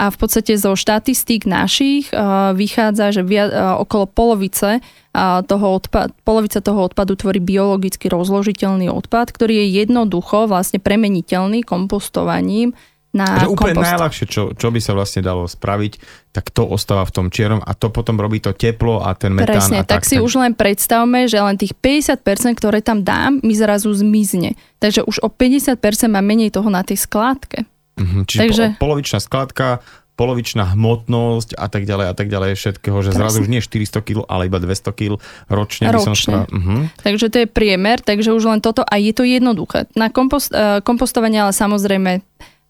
[0.00, 5.76] a v podstate zo štatistík našich uh, vychádza, že via, uh, okolo polovice uh, toho
[5.76, 12.72] odpad, polovica toho odpadu tvorí biologicky rozložiteľný odpad, ktorý je jednoducho vlastne premeniteľný kompostovaním
[13.10, 13.86] na že úplne kompost.
[13.90, 15.92] najľahšie, čo, čo by sa vlastne dalo spraviť,
[16.30, 19.58] tak to ostáva v tom čierom a to potom robí to teplo a ten metán.
[19.58, 22.22] Presne, a tak, tak si už len predstavme, že len tých 50%,
[22.54, 24.54] ktoré tam dám, mi zrazu zmizne.
[24.78, 25.74] Takže už o 50%
[26.06, 27.66] má menej toho na tej skládke.
[27.98, 29.82] Mhm, čiže Takže- po, polovičná skladka,
[30.14, 34.28] polovičná hmotnosť a tak ďalej a tak ďalej všetkého, že zrazu už nie 400 kg,
[34.28, 35.16] ale iba 200 kg
[35.48, 35.88] ročne.
[35.88, 36.44] By som Ročne.
[36.44, 36.52] spravil.
[36.52, 36.76] Mhm.
[37.00, 39.88] Takže to je priemer, takže už len toto a je to jednoduché.
[39.96, 42.20] Na kompost, eh, kompostovanie ale samozrejme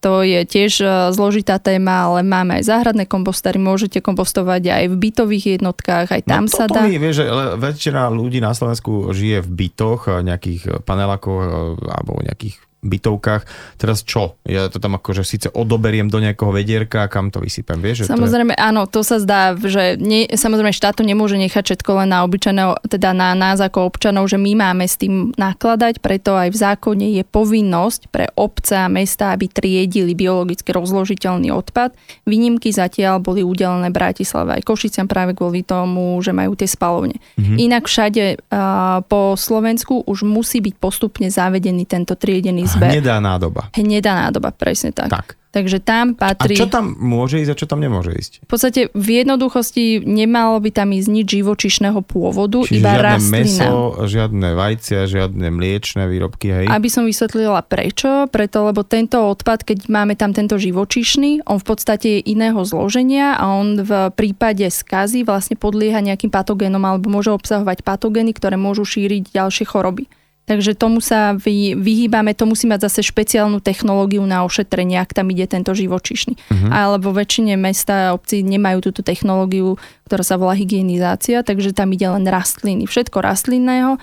[0.01, 4.97] to je tiež eh, zložitá téma, ale máme aj záhradné kompostáry, môžete kompostovať aj v
[4.97, 6.89] bytových jednotkách, aj tam no, sa dá.
[6.89, 7.27] Mi, vieš, že
[7.61, 11.41] väčšina ľudí na Slovensku žije v bytoch, eh, nejakých eh, panelákoch
[11.85, 13.45] alebo nejakých bytovkách.
[13.77, 14.41] Teraz čo?
[14.49, 18.05] Ja to tam akože síce odoberiem do nejakého vedierka a kam to vysypem, vieš?
[18.05, 18.15] Že to je...
[18.17, 22.25] Samozrejme, áno, to sa zdá, že nie, samozrejme štát to nemôže nechať všetko len na
[22.25, 26.57] obyčajného, teda na nás ako občanov, že my máme s tým nakladať, preto aj v
[26.57, 31.93] zákone je povinnosť pre obce a mesta, aby triedili biologicky rozložiteľný odpad.
[32.25, 37.21] Výnimky zatiaľ boli udelené Bratislave aj Košiciam práve kvôli tomu, že majú tie spalovne.
[37.37, 37.57] Mm-hmm.
[37.61, 42.91] Inak všade uh, po Slovensku už musí byť postupne zavedený tento triedený zber.
[42.95, 43.63] Hnedá nádoba.
[43.75, 45.11] Hnedá nádoba, presne tak.
[45.11, 45.41] Tak.
[45.51, 46.55] Takže tam A patrí...
[46.55, 48.47] čo tam môže ísť a čo tam nemôže ísť?
[48.47, 53.35] V podstate v jednoduchosti nemalo by tam ísť nič živočišného pôvodu, Čiže iba žiadne rastlina.
[53.35, 53.75] meso,
[54.07, 56.67] žiadne vajcia, žiadne mliečne výrobky, hej?
[56.71, 61.67] Aby som vysvetlila prečo, preto lebo tento odpad, keď máme tam tento živočíšny, on v
[61.67, 67.35] podstate je iného zloženia a on v prípade skazy vlastne podlieha nejakým patogénom alebo môže
[67.35, 70.07] obsahovať patogény, ktoré môžu šíriť ďalšie choroby.
[70.51, 75.31] Takže tomu sa vy, vyhýbame, to musí mať zase špeciálnu technológiu na ošetrenie, ak tam
[75.31, 76.35] ide tento živočíšny.
[76.35, 76.71] Uh-huh.
[76.75, 79.79] Alebo väčšine mesta a obcí nemajú túto technológiu,
[80.11, 82.91] ktorá sa volá hygienizácia, takže tam ide len rastliny.
[82.91, 84.03] Všetko rastlinného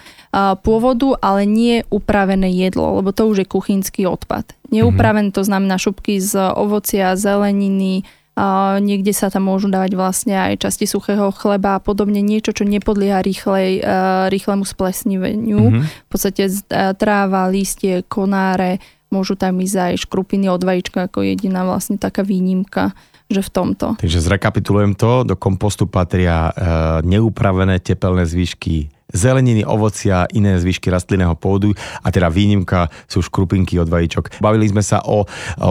[0.63, 4.47] pôvodu, ale nie upravené jedlo, lebo to už je kuchynský odpad.
[4.71, 8.07] Neupravené to znamená šupky z ovocia, zeleniny,
[8.77, 13.25] niekde sa tam môžu dávať vlastne aj časti suchého chleba a podobne, niečo, čo nepodlieha
[13.25, 15.57] rýchlej, uh, rýchlemu splesniveniu.
[15.57, 15.73] Mhm.
[15.73, 16.05] Mm-hmm.
[16.05, 18.77] V podstate uh, tráva, listie, konáre,
[19.09, 22.91] môžu tam ísť aj škrupiny od vajíčka ako jediná vlastne taká výnimka,
[23.27, 23.95] že v tomto.
[23.99, 26.53] Takže zrekapitulujem to, do kompostu patria e,
[27.07, 31.71] neupravené tepelné zvyšky zeleniny, ovocia, iné zvyšky rastlinného pôdu
[32.03, 34.43] a teda výnimka sú škrupinky od vajíčok.
[34.43, 35.23] Bavili sme sa o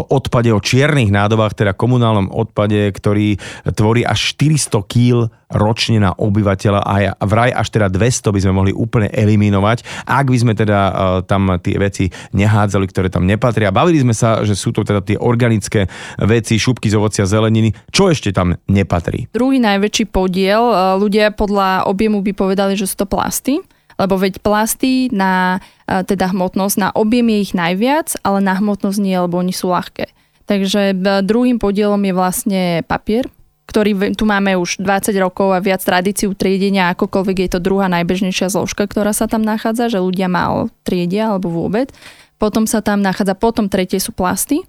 [0.09, 3.37] odpade, o čiernych nádobách, teda komunálnom odpade, ktorý
[3.77, 5.17] tvorí až 400 kg
[5.51, 10.39] ročne na obyvateľa a vraj až teda 200 by sme mohli úplne eliminovať, ak by
[10.43, 10.93] sme teda e,
[11.31, 12.05] tam tie veci
[12.35, 13.71] nehádzali, ktoré tam nepatria.
[13.71, 15.87] Bavili sme sa, že sú to teda tie organické
[16.19, 17.71] veci, šupky z ovocia, zeleniny.
[17.95, 19.31] Čo ešte tam nepatrí?
[19.31, 23.63] Druhý najväčší podiel, uh, ľudia podľa objemu by povedali, že sú to plasty,
[23.97, 28.99] lebo veď plasty na uh, teda hmotnosť, na objem je ich najviac, ale na hmotnosť
[28.99, 30.11] nie, lebo oni sú ľahké.
[30.47, 30.95] Takže
[31.27, 33.27] druhým podielom je vlastne papier,
[33.67, 38.49] ktorý tu máme už 20 rokov a viac tradíciu triedenia, akokoľvek je to druhá najbežnejšia
[38.49, 41.91] zložka, ktorá sa tam nachádza, že ľudia málo triedia alebo vôbec.
[42.39, 44.63] Potom sa tam nachádza, potom tretie sú plasty,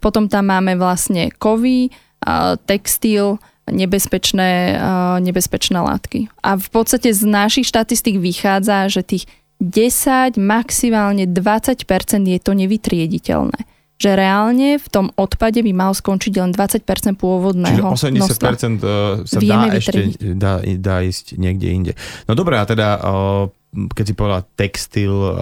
[0.00, 1.92] potom tam máme vlastne kovy,
[2.64, 3.36] textil,
[3.68, 4.80] nebezpečné,
[5.20, 6.32] nebezpečné látky.
[6.40, 9.24] A v podstate z našich štatistík vychádza, že tých
[9.60, 11.84] 10, maximálne 20%
[12.24, 13.60] je to nevytriediteľné.
[13.98, 18.50] Že reálne v tom odpade by mal skončiť len 20% Čiže pôvodného 80% množstva.
[18.54, 20.38] e, sa dá Vieme ešte vytriediť.
[20.38, 21.92] dá, dá ísť niekde inde.
[22.30, 23.00] No dobré, a teda e,
[23.90, 25.32] keď si povedala textil, e,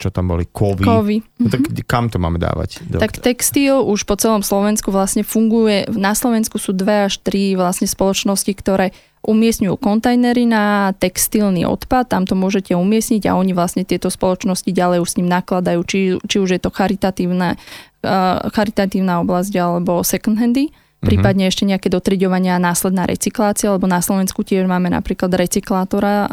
[0.00, 1.16] čo tam boli, kovy, Kovy.
[1.36, 2.80] No, tak kam to máme dávať?
[2.88, 5.84] Do, Tak textil už po celom Slovensku vlastne funguje.
[5.92, 12.24] Na Slovensku sú dve až tri vlastne spoločnosti, ktoré umiestňujú kontajnery na textilný odpad, tam
[12.24, 16.36] to môžete umiestniť a oni vlastne tieto spoločnosti ďalej už s ním nakladajú, či, či
[16.40, 22.62] už je to charitatívne, uh, charitatívna oblasť alebo second handy, prípadne ešte nejaké dotriďovania a
[22.62, 26.28] následná recyklácia, lebo na Slovensku tiež máme napríklad recyklátora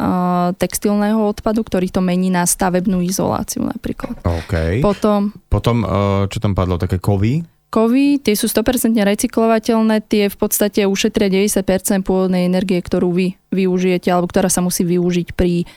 [0.56, 4.16] textilného odpadu, ktorý to mení na stavebnú izoláciu napríklad.
[4.24, 4.84] OK.
[4.84, 7.42] Potom Potom, e, čo tam padlo, také kovy?
[7.68, 11.62] Kovy, tie sú 100% recyklovateľné, tie v podstate ušetria 90%
[12.02, 15.68] pôvodnej energie, ktorú vy využijete, alebo ktorá sa musí využiť pri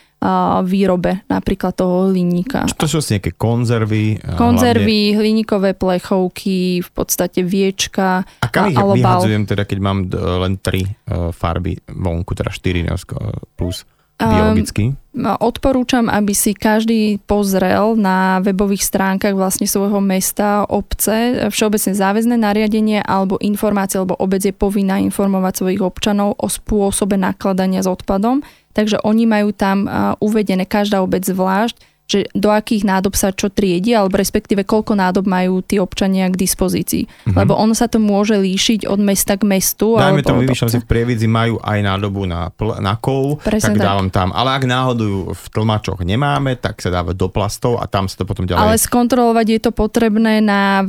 [0.62, 2.69] výrobe napríklad toho hliníka.
[2.77, 4.21] To sú asi nejaké konzervy.
[4.21, 9.17] a Konzervy, hliníkové plechovky, v podstate viečka hlavne- A kam ich alebo bal.
[9.17, 10.91] vyhadzujem teda, keď mám d- len tri e,
[11.34, 13.17] farby vonku, teda štyri dneska
[13.58, 13.82] plus?
[14.21, 14.93] biologicky?
[15.19, 23.04] Odporúčam, aby si každý pozrel na webových stránkach vlastne svojho mesta, obce, všeobecne záväzné nariadenie
[23.04, 28.39] alebo informácie, alebo obec je povinná informovať svojich občanov o spôsobe nakladania s odpadom.
[28.71, 29.84] Takže oni majú tam
[30.24, 35.24] uvedené každá obec zvlášť že do akých nádob sa čo triedi, alebo respektíve koľko nádob
[35.24, 37.08] majú tí občania k dispozícii.
[37.08, 37.38] Mm-hmm.
[37.39, 39.95] Lebo ono sa to môže líšiť od mesta k mestu.
[39.95, 43.80] Dajme tomu, vyvyšom si v Prievidzi majú aj nádobu na, pl- na kov, Presne tak,
[43.80, 44.36] tak dávam tam.
[44.36, 48.28] Ale ak náhodou v tlmačoch nemáme, tak sa dáva do plastov a tam sa to
[48.28, 48.60] potom ďalej...
[48.60, 50.84] Ale skontrolovať je to potrebné na,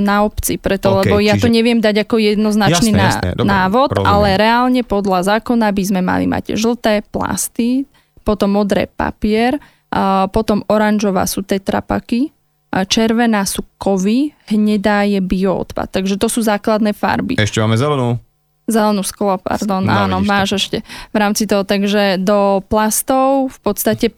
[0.00, 1.44] na obci, preto, okay, lebo ja čiže...
[1.44, 4.08] to neviem dať ako jednoznačný jasné, jasné, dobré, návod, rozumiem.
[4.08, 7.84] ale reálne podľa zákona by sme mali mať žlté plasty,
[8.24, 9.60] potom modré papier,
[9.94, 12.34] a potom oranžová sú tetrapaky,
[12.74, 15.94] a červená sú kovy, hnedá je bioodpad.
[15.94, 17.38] Takže to sú základné farby.
[17.38, 18.18] Ešte máme zelenú.
[18.66, 20.58] Zelenú sklo, pardon, no, áno, máš to.
[20.58, 20.78] ešte
[21.14, 21.62] v rámci toho.
[21.62, 24.10] Takže do plastov v podstate,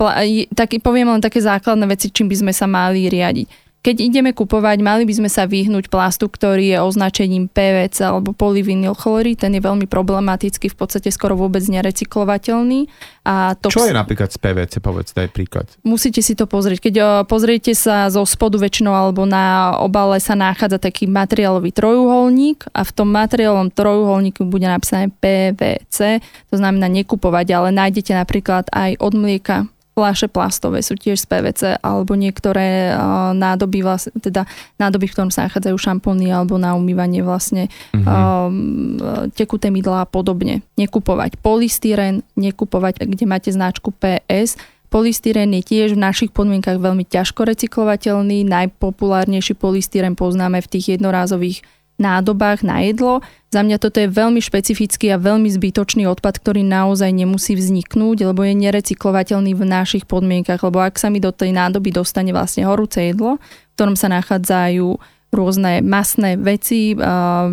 [0.56, 4.82] tak, poviem len také základné veci, čím by sme sa mali riadiť keď ideme kupovať,
[4.82, 9.38] mali by sme sa vyhnúť plastu, ktorý je označením PVC alebo polyvinylchlorid.
[9.38, 12.90] Ten je veľmi problematický, v podstate skoro vôbec nerecyklovateľný.
[13.22, 15.70] A to Čo je napríklad z PVC, povedz, daj príklad.
[15.86, 16.90] Musíte si to pozrieť.
[16.90, 16.94] Keď
[17.30, 22.90] pozriete sa zo spodu väčšinou alebo na obale sa nachádza taký materiálový trojuholník a v
[22.90, 26.18] tom materiálovom trojuholníku bude napísané PVC,
[26.50, 31.62] to znamená nekupovať, ale nájdete napríklad aj od mlieka Fláše plastové sú tiež z PVC
[31.80, 34.44] alebo niektoré uh, nádoby, vlastne, teda
[34.76, 38.04] nádoby, v ktorom sa nachádzajú šampóny alebo na umývanie vlastne mm-hmm.
[38.04, 40.60] um, tekuté mydla a podobne.
[40.76, 47.42] Nekupovať polystyren, nekupovať, kde máte značku PS, Polystyren je tiež v našich podmienkach veľmi ťažko
[47.42, 48.46] recyklovateľný.
[48.46, 53.24] Najpopulárnejší polystyren poznáme v tých jednorázových nádobách na jedlo.
[53.48, 58.44] Za mňa toto je veľmi špecifický a veľmi zbytočný odpad, ktorý naozaj nemusí vzniknúť, lebo
[58.44, 63.00] je nerecyklovateľný v našich podmienkach, lebo ak sa mi do tej nádoby dostane vlastne horúce
[63.00, 66.96] jedlo, v ktorom sa nachádzajú rôzne masné veci,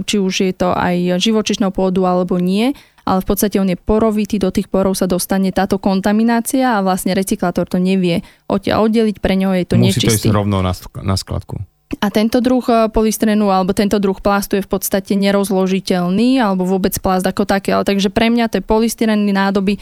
[0.08, 2.72] či už je to aj živočišnou pôdu alebo nie,
[3.04, 7.12] ale v podstate on je porovitý, do tých porov sa dostane táto kontaminácia a vlastne
[7.12, 10.08] recyklátor to nevie oddeliť, pre ňoho je to Musí nečistý.
[10.08, 10.72] Musí to ísť rovno na,
[11.04, 11.60] na skladku.
[12.00, 16.96] A tento druh eh, polystyrenu alebo tento druh plastu je v podstate nerozložiteľný alebo vôbec
[16.98, 17.76] plast ako taký.
[17.76, 19.78] Ale takže pre mňa tie polystyrenné nádoby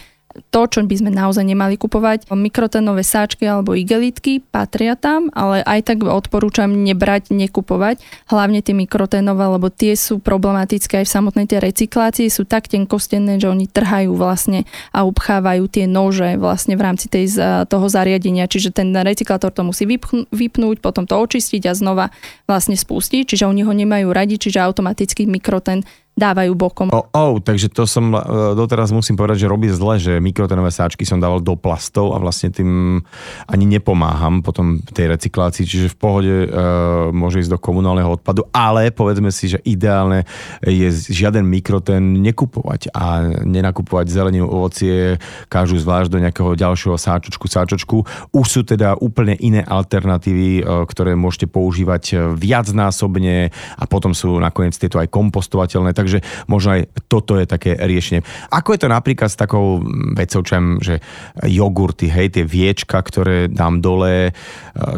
[0.52, 2.32] to, čo by sme naozaj nemali kupovať.
[2.32, 8.02] Mikrotenové sáčky alebo igelitky patria tam, ale aj tak odporúčam nebrať, nekupovať.
[8.28, 13.38] Hlavne tie mikrotenové, lebo tie sú problematické aj v samotnej tej recyklácii, sú tak tenkostenné,
[13.38, 14.63] že oni trhajú vlastne
[14.96, 19.84] a upchávajú tie nože vlastne v rámci tej, toho zariadenia, čiže ten recyklátor to musí
[20.32, 22.06] vypnúť, potom to očistiť a znova
[22.48, 26.88] vlastne spustiť, čiže oni ho nemajú radi, čiže automaticky mikroten dávajú bokom.
[26.91, 28.19] Oh, oh, takže to som e,
[28.54, 32.52] doteraz musím povedať, že robí zle, že mikrotenové sáčky som dával do plastov a vlastne
[32.52, 33.00] tým
[33.47, 36.47] ani nepomáham potom tej recyklácii, čiže v pohode e,
[37.15, 40.28] môže ísť do komunálneho odpadu, ale povedzme si, že ideálne
[40.60, 45.15] je žiaden mikroten nekupovať a nenakupovať zeleninu, ovocie,
[45.47, 47.97] kážu zvlášť do nejakého ďalšieho sáčočku, sáčočku.
[48.36, 54.36] Už sú teda úplne iné alternatívy, e, ktoré môžete používať e, viacnásobne a potom sú
[54.43, 58.26] nakoniec tieto aj kompostovateľné takže možno aj toto je také riešenie.
[58.50, 59.80] Ako je to napríklad s takou
[60.18, 61.00] vecou, čem, že
[61.46, 64.32] jogurty, hej, tie viečka, ktoré dám dole, e,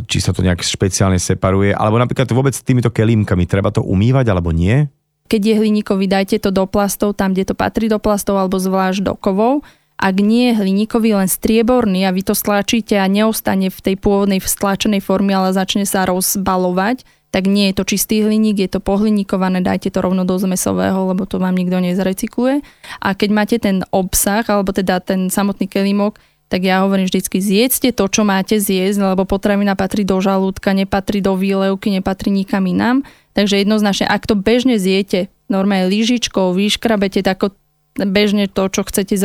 [0.07, 4.55] či sa to nejak špeciálne separuje, alebo napríklad vôbec týmito kelímkami, treba to umývať alebo
[4.55, 4.87] nie?
[5.27, 9.01] Keď je hliníkový, dajte to do plastov, tam, kde to patrí do plastov, alebo zvlášť
[9.01, 9.63] do kovov.
[9.97, 14.43] Ak nie je hliníkový, len strieborný a vy to stlačíte a neostane v tej pôvodnej
[14.43, 19.65] stlačenej forme, ale začne sa rozbalovať, tak nie je to čistý hliník, je to pohliníkované,
[19.65, 22.61] dajte to rovno do zmesového, lebo to vám nikto nezrecykluje.
[23.01, 26.21] A keď máte ten obsah, alebo teda ten samotný kelímok,
[26.53, 31.25] tak ja hovorím vždycky, zjedzte to, čo máte zjesť, lebo potravina patrí do žalúdka, nepatrí
[31.25, 33.01] do výlevky, nepatrí nikam inám.
[33.33, 37.49] Takže jednoznačne, ak to bežne zjete, normálne lyžičkou, vyškrabete, tak
[37.97, 39.15] bežne to, čo chcete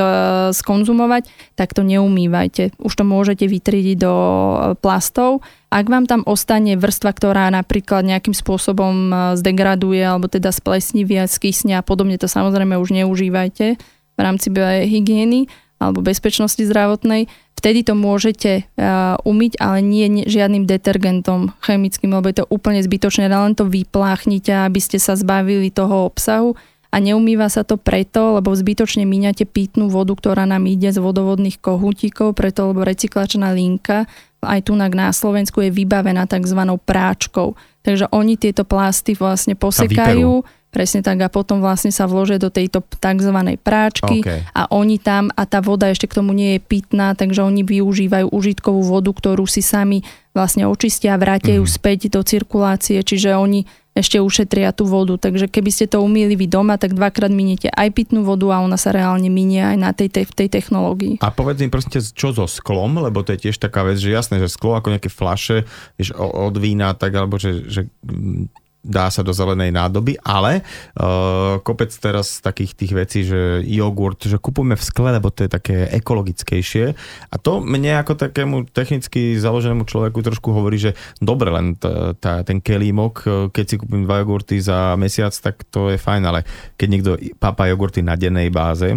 [0.52, 2.76] skonzumovať, tak to neumývajte.
[2.76, 5.40] Už to môžete vytriediť do e, plastov.
[5.72, 11.80] Ak vám tam ostane vrstva, ktorá napríklad nejakým spôsobom e, zdegraduje alebo teda splesnivie, skysne
[11.80, 14.48] a podobne, to samozrejme už neužívajte v rámci
[14.84, 22.26] hygieny alebo bezpečnosti zdravotnej, vtedy to môžete uh, umyť, ale nie žiadnym detergentom chemickým, lebo
[22.26, 27.52] je to úplne zbytočné, len to vypláchnite, aby ste sa zbavili toho obsahu a neumýva
[27.52, 32.72] sa to preto, lebo zbytočne míňate pitnú vodu, ktorá nám ide z vodovodných kohútikov, preto
[32.72, 36.60] lebo recyklačná linka aj tu na Slovensku je vybavená tzv.
[36.86, 37.58] práčkou.
[37.82, 42.84] Takže oni tieto plasty vlastne posekajú, Presne tak a potom vlastne sa vložia do tejto
[42.84, 43.32] tzv.
[43.64, 44.44] práčky Okay.
[44.52, 48.28] a oni tam, a tá voda ešte k tomu nie je pitná, takže oni využívajú
[48.28, 50.04] užitkovú vodu, ktorú si sami
[50.36, 51.72] vlastne očistia a vrátia ju Mhm.
[51.72, 53.64] späť do cirkulácie, čiže oni
[53.96, 55.18] ešte ušetria tú vodu.
[55.18, 58.78] Takže keby ste to umýli vy doma, tak dvakrát miniete aj pitnú vodu a ona
[58.78, 61.18] sa reálne minie aj na tej, tej, tej technológii.
[61.18, 64.38] A povedz mi prosím, čo so sklom, lebo to je tiež taká vec, že jasné,
[64.38, 65.66] že sklo ako nejaké flaše,
[65.98, 70.64] vieš, od vína, tak alebo že, že mm, dá sa do zelenej nádoby, ale
[70.96, 75.50] uh, kopec teraz takých tých vecí, že jogurt, že kupujeme v skle, lebo to je
[75.52, 76.96] také ekologickejšie.
[77.28, 82.40] A to mne ako takému technicky založenému človeku trošku hovorí, že dobre, len tá, tá,
[82.40, 86.40] ten kelímok, eh, keď si kúpim dva jogurty za mesiac, tak to je fajn, ale
[86.80, 88.96] keď niekto papá jogurty na dennej báze,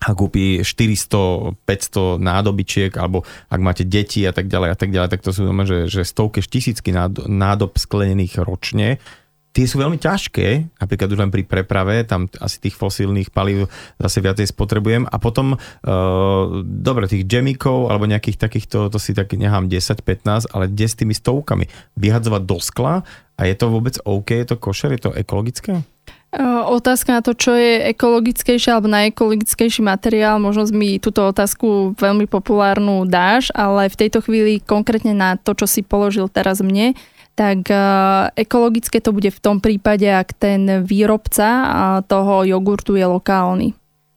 [0.00, 3.20] a kúpi 400-500 nádobičiek, alebo
[3.52, 6.08] ak máte deti a tak ďalej a tak ďalej, tak to sú normálne, že, že
[6.08, 8.96] stovky, tisícky nád- nádob sklenených ročne.
[9.50, 13.66] Tie sú veľmi ťažké, napríklad už len pri preprave, tam asi tých fosílnych palív
[13.98, 15.10] zase viacej spotrebujem.
[15.10, 20.70] A potom, uh, dobre, tých džemikov alebo nejakých takýchto, to si tak nechám 10-15, ale
[20.70, 21.66] kde s tými stovkami?
[21.98, 23.02] Vyhadzovať do skla
[23.34, 25.82] a je to vôbec OK, je to košer, je to ekologické?
[26.30, 32.30] E, Otázka na to, čo je ekologickejší alebo najekologickejší materiál, možno mi túto otázku veľmi
[32.30, 36.94] populárnu dáš, ale v tejto chvíli konkrétne na to, čo si položil teraz mne,
[37.34, 37.76] tak e,
[38.36, 41.48] ekologické to bude v tom prípade, ak ten výrobca
[42.04, 43.68] toho jogurtu je lokálny.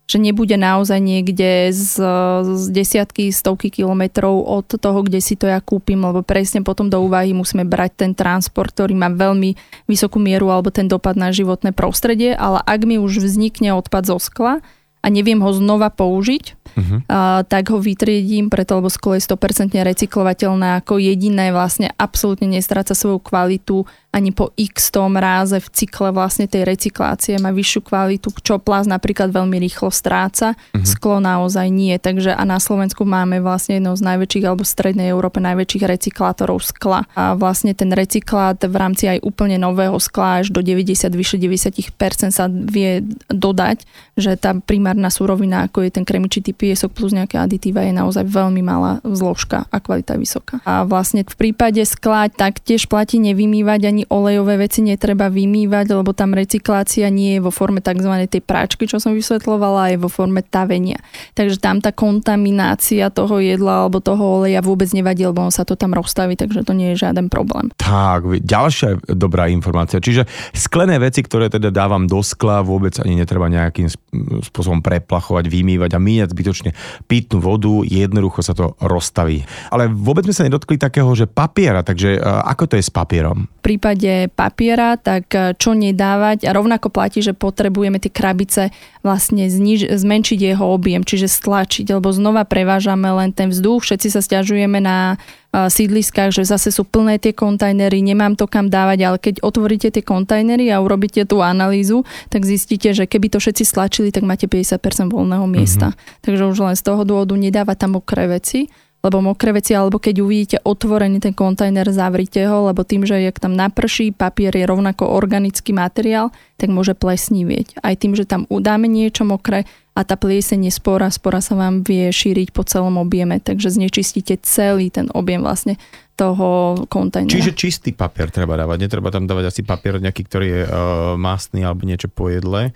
[0.03, 1.95] Že nebude naozaj niekde z,
[2.43, 6.99] z desiatky, stovky kilometrov od toho, kde si to ja kúpim, lebo presne potom do
[6.99, 9.55] úvahy musíme brať ten transport, ktorý má veľmi
[9.87, 14.19] vysokú mieru alebo ten dopad na životné prostredie, ale ak mi už vznikne odpad zo
[14.19, 14.59] skla
[14.99, 16.99] a neviem ho znova použiť, Uh-huh.
[17.05, 22.97] a, tak ho vytriedím, preto lebo sklo je 100% recyklovateľné ako jediné vlastne absolútne nestráca
[22.97, 28.29] svoju kvalitu ani po x tom ráze v cykle vlastne tej recyklácie má vyššiu kvalitu,
[28.45, 30.85] čo plast napríklad veľmi rýchlo stráca, Mhm.
[30.85, 31.97] sklo naozaj nie.
[31.97, 36.61] Takže a na Slovensku máme vlastne jednou z najväčších alebo v strednej Európe najväčších recyklátorov
[36.61, 37.09] skla.
[37.17, 42.29] A vlastne ten recyklát v rámci aj úplne nového skla až do 90, vyše 90%
[42.29, 43.01] sa vie
[43.33, 43.81] dodať,
[44.13, 48.61] že tá primárna surovina, ako je ten kremičitý piesok plus nejaké aditíva, je naozaj veľmi
[48.61, 50.61] malá zložka a kvalita vysoká.
[50.69, 56.33] A vlastne v prípade skla taktiež platí nevymývať ani olejové veci netreba vymývať, lebo tam
[56.33, 58.11] recyklácia nie je vo forme tzv.
[58.25, 60.99] tej práčky, čo som vysvetlovala, je vo forme tavenia.
[61.37, 65.77] Takže tam tá kontaminácia toho jedla alebo toho oleja vôbec nevadí, lebo on sa to
[65.77, 67.69] tam rozstaví, takže to nie je žiaden problém.
[67.77, 70.01] Tak, ďalšia dobrá informácia.
[70.01, 70.25] Čiže
[70.55, 74.01] sklené veci, ktoré teda dávam do skla, vôbec ani netreba nejakým sp-
[74.49, 76.71] spôsobom preplachovať, vymývať a míňať zbytočne
[77.05, 79.45] pitnú vodu, jednoducho sa to rozstaví.
[79.69, 83.45] Ale vôbec sme sa nedotkli takého, že papiera, takže e, ako to je s papierom?
[83.61, 83.92] V prípade
[84.33, 88.73] papiera, tak e, čo nedávať a rovnako platí, že potrebujeme tie krabice
[89.05, 94.21] vlastne zniž, zmenšiť jeho objem, čiže stlačiť, lebo znova prevážame len ten vzduch, všetci sa
[94.23, 95.15] stiažujeme na
[95.53, 99.91] e, sídliskách, že zase sú plné tie kontajnery, nemám to kam dávať, ale keď otvoríte
[99.91, 104.47] tie kontajnery a urobíte tú analýzu, tak zistíte, že keby to všetci stlačili, tak máte
[104.47, 105.91] 50% voľného miesta.
[105.93, 106.21] Mm-hmm.
[106.23, 108.71] Takže už len z toho dôvodu nedávať tam mokré veci,
[109.03, 113.35] lebo mokré veci, alebo keď uvidíte otvorený ten kontajner, zavrite ho, lebo tým, že jak
[113.35, 117.83] tam naprší, papier je rovnako organický materiál, tak môže plesnívieť.
[117.83, 121.83] Aj tým, že tam udáme niečo mokré a tá plieseň je spora, spora sa vám
[121.83, 125.75] vie šíriť po celom objeme, takže znečistíte celý ten objem vlastne
[126.15, 127.35] toho kontajnera.
[127.35, 130.71] Čiže čistý papier treba dávať, netreba tam dávať asi papier nejaký, ktorý je uh,
[131.19, 132.71] mastný alebo niečo po jedle.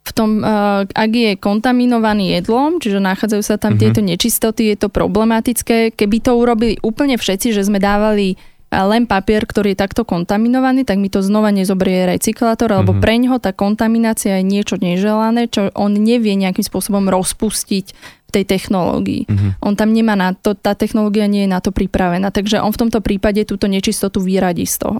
[0.00, 3.78] V tom, uh, ak je kontaminovaný jedlom, čiže nachádzajú sa tam Mhm.
[3.78, 3.92] mm-hmm.
[3.94, 5.92] tieto nečistoty, je to problematické.
[5.92, 10.88] Keby to urobili úplne všetci, že sme dávali uh, len papier, ktorý je takto kontaminovaný,
[10.88, 12.98] tak mi to znova nezobrie recyklátor, alebo Mhm.
[12.98, 13.04] mm-hmm.
[13.04, 17.86] preňho tá kontaminácia je niečo neželané, čo on nevie nejakým spôsobom rozpustiť
[18.26, 19.26] v tej technológii.
[19.26, 19.48] Mhm.
[19.60, 22.80] On tam nemá na to, tá technológia nie je na to pripravená, takže on v
[22.86, 24.98] tomto prípade túto nečistotu vyradí z toho.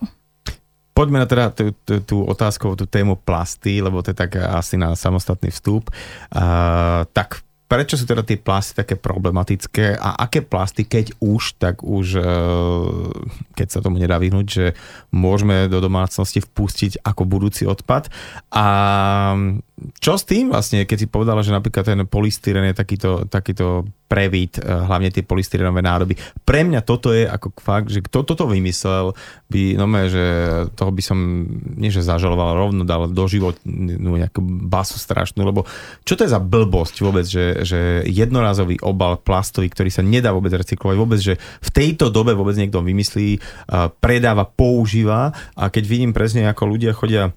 [1.00, 4.76] Poďme na teda tú, tú, tú otázkovú tú tému plasty, lebo to je tak asi
[4.76, 5.88] na samostatný vstup.
[6.28, 11.80] Uh, tak prečo sú teda tie plasty také problematické a aké plasty, keď už, tak
[11.80, 13.08] už, uh,
[13.56, 14.66] keď sa tomu nedá vyhnúť, že
[15.08, 18.12] môžeme do domácnosti vpustiť ako budúci odpad.
[18.52, 18.66] A
[19.96, 24.58] čo s tým vlastne, keď si povedala, že napríklad ten polystyren je takýto, takýto prevít,
[24.58, 26.18] eh, hlavne tie polystyrenové nádoby.
[26.42, 29.14] Pre mňa toto je ako fakt, že kto toto vymyslel,
[29.46, 30.24] by, no mé, že
[30.74, 31.18] toho by som,
[31.78, 35.62] nie že zažaloval, rovno dal do životnú nejakú basu strašnú, lebo
[36.02, 40.50] čo to je za blbosť vôbec, že, že jednorázový obal plastový, ktorý sa nedá vôbec
[40.50, 43.40] recyklovať, vôbec, že v tejto dobe vôbec niekto vymyslí, eh,
[44.02, 47.30] predáva, používa a keď vidím presne, ako ľudia chodia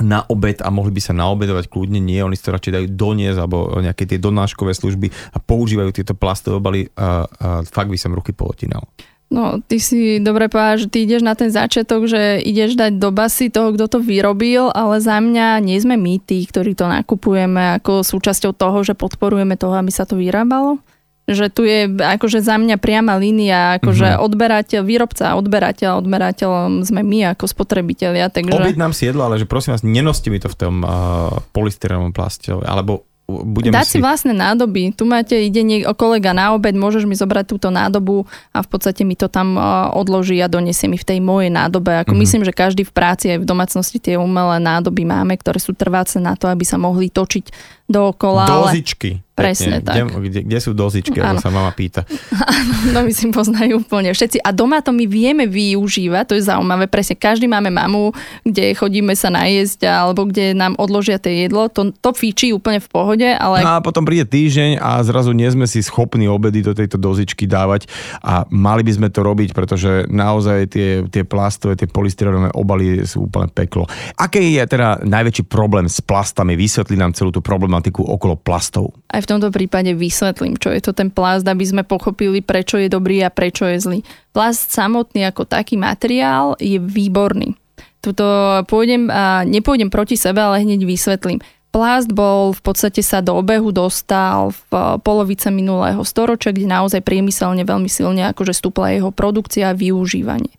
[0.00, 3.38] na obed a mohli by sa naobedovať kľudne, nie, oni si to radšej dajú doniesť
[3.44, 8.16] alebo nejaké tie donáškové služby a používajú tieto plastové obaly a, a fakt by som
[8.16, 8.88] ruky pootinal.
[9.32, 13.08] No, ty si dobre povedal, že ty ideš na ten začiatok, že ideš dať do
[13.08, 17.80] basy toho, kto to vyrobil, ale za mňa nie sme my tí, ktorí to nakupujeme
[17.80, 20.84] ako súčasťou toho, že podporujeme toho, aby sa to vyrábalo
[21.30, 24.26] že tu je akože za mňa priama línia, akože mm-hmm.
[24.26, 28.26] odberateľ, výrobca a odberateľ, odberateľom sme my ako spotrebitelia.
[28.26, 28.58] Takže...
[28.58, 32.50] Objednám si jedlo, ale že prosím vás, nenoste mi to v tom uh, polystyrenom plaste,
[32.50, 33.92] alebo budeme Dať si...
[33.96, 34.92] si vlastné nádoby.
[34.92, 39.06] Tu máte, ide niek- kolega na obed, môžeš mi zobrať túto nádobu a v podstate
[39.06, 39.56] mi to tam
[39.94, 42.02] odloží a donesie mi v tej mojej nádobe.
[42.02, 42.18] Ako mm-hmm.
[42.18, 46.20] Myslím, že každý v práci aj v domácnosti tie umelé nádoby máme, ktoré sú trváce
[46.20, 48.68] na to, aby sa mohli točiť dookola.
[48.68, 49.10] Dozičky.
[49.16, 49.31] Ale...
[49.32, 49.86] Presne Pekne.
[49.88, 49.96] tak.
[49.96, 52.04] Kde, kde, kde sú dozičky, ako sa mama pýta.
[52.52, 54.44] Áno, no my si poznajú úplne všetci.
[54.44, 56.84] A doma to my vieme využívať, to je zaujímavé.
[56.84, 58.12] Presne každý máme mamu,
[58.44, 61.72] kde chodíme sa najesť alebo kde nám odložia tie jedlo.
[61.72, 63.64] To, to fíči úplne v pohode, ale...
[63.64, 67.48] No a potom príde týždeň a zrazu nie sme si schopní obedy do tejto dozičky
[67.48, 67.88] dávať
[68.20, 73.32] a mali by sme to robiť, pretože naozaj tie, tie plastové, tie polystyrenové obaly sú
[73.32, 73.88] úplne peklo.
[74.20, 76.52] Aký je teda najväčší problém s plastami?
[76.52, 78.92] Vysvetli nám celú tú problematiku okolo plastov.
[79.08, 82.90] Aj v tomto prípade vysvetlím, čo je to ten plast, aby sme pochopili, prečo je
[82.90, 83.98] dobrý a prečo je zlý.
[84.34, 87.54] Plast samotný ako taký materiál je výborný.
[88.02, 88.26] Tuto
[88.66, 91.38] pôjdem, a nepôjdem proti sebe, ale hneď vysvetlím.
[91.72, 97.64] Plast bol v podstate sa do obehu dostal v polovice minulého storočia, kde naozaj priemyselne
[97.64, 100.52] veľmi silne akože stúpla jeho produkcia a využívanie.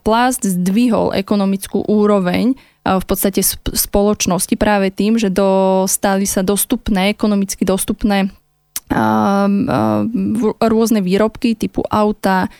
[0.00, 3.40] Plast zdvihol ekonomickú úroveň v podstate
[3.72, 8.32] spoločnosti práve tým, že dostali sa dostupné, ekonomicky dostupné
[10.60, 12.52] rôzne výrobky typu auta,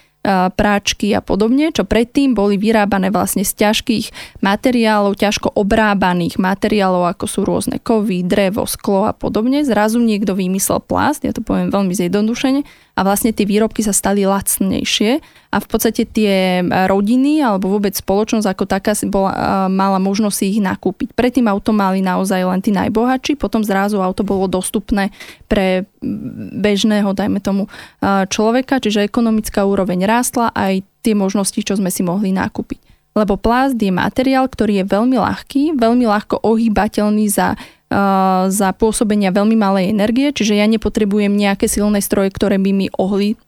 [0.56, 7.24] práčky a podobne, čo predtým boli vyrábané vlastne z ťažkých materiálov, ťažko obrábaných materiálov, ako
[7.28, 9.68] sú rôzne kovy, drevo, sklo a podobne.
[9.68, 12.64] Zrazu niekto vymyslel plast, ja to poviem veľmi zjednodušene,
[12.94, 15.18] a vlastne tie výrobky sa stali lacnejšie.
[15.50, 20.58] A v podstate tie rodiny alebo vôbec spoločnosť ako taká si bola, mala možnosť ich
[20.62, 21.14] nakúpiť.
[21.14, 25.14] Predtým auto mali naozaj len tí najbohatší, potom zrazu auto bolo dostupné
[25.46, 25.86] pre
[26.58, 27.70] bežného, dajme tomu,
[28.30, 32.82] človeka, čiže ekonomická úroveň rástla aj tie možnosti, čo sme si mohli nakúpiť.
[33.14, 37.54] Lebo plast je materiál, ktorý je veľmi ľahký, veľmi ľahko ohýbateľný za
[38.50, 43.38] za pôsobenia veľmi malej energie, čiže ja nepotrebujem nejaké silné stroje, ktoré by mi ohli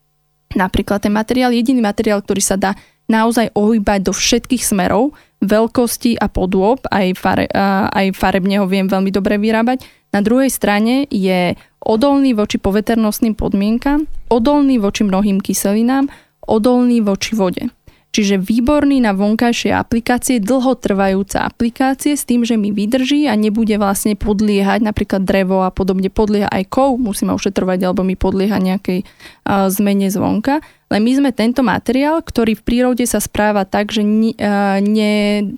[0.55, 1.51] napríklad ten materiál.
[1.51, 2.79] Jediný materiál, ktorý sa dá
[3.11, 7.47] naozaj ohýbať do všetkých smerov, veľkosti a podôb, aj, fare,
[7.91, 9.85] aj farebne ho viem veľmi dobre vyrábať.
[10.15, 16.09] Na druhej strane je odolný voči poveternostným podmienkam, odolný voči mnohým kyselinám,
[16.47, 17.69] odolný voči vode.
[18.17, 24.17] Čiže výborný na vonkajšie aplikácie, dlhotrvajúca aplikácie s tým, že mi vydrží a nebude vlastne
[24.17, 29.69] podliehať napríklad drevo a podobne podlieha aj kov, musíme ošetrovať alebo mi podlieha nejakej uh,
[29.69, 30.65] zmene zvonka.
[30.89, 35.53] Len my sme tento materiál, ktorý v prírode sa správa tak, že ne, uh, ne,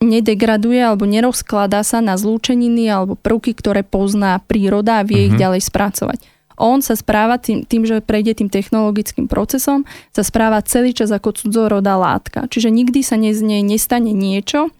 [0.00, 5.28] nedegraduje alebo nerozkladá sa na zlúčeniny alebo prvky, ktoré pozná príroda a vie mm-hmm.
[5.28, 5.42] ich mhm.
[5.44, 9.82] ďalej spracovať on sa správa tým, tým, že prejde tým technologickým procesom,
[10.14, 12.46] sa správa celý čas ako cudzorodá látka.
[12.46, 14.70] Čiže nikdy sa z nej nestane niečo,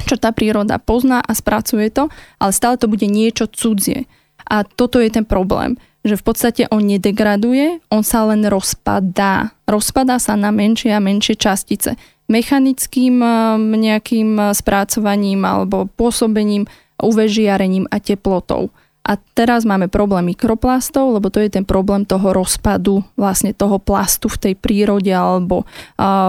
[0.00, 2.08] čo tá príroda pozná a spracuje to,
[2.40, 4.08] ale stále to bude niečo cudzie.
[4.48, 9.52] A toto je ten problém, že v podstate on nedegraduje, on sa len rozpadá.
[9.68, 12.00] Rozpadá sa na menšie a menšie častice.
[12.30, 13.20] Mechanickým
[13.60, 16.64] nejakým spracovaním alebo pôsobením,
[17.00, 18.72] UV žiarením a teplotou.
[19.10, 24.30] A teraz máme problém mikroplastov, lebo to je ten problém toho rozpadu vlastne toho plastu
[24.30, 25.66] v tej prírode alebo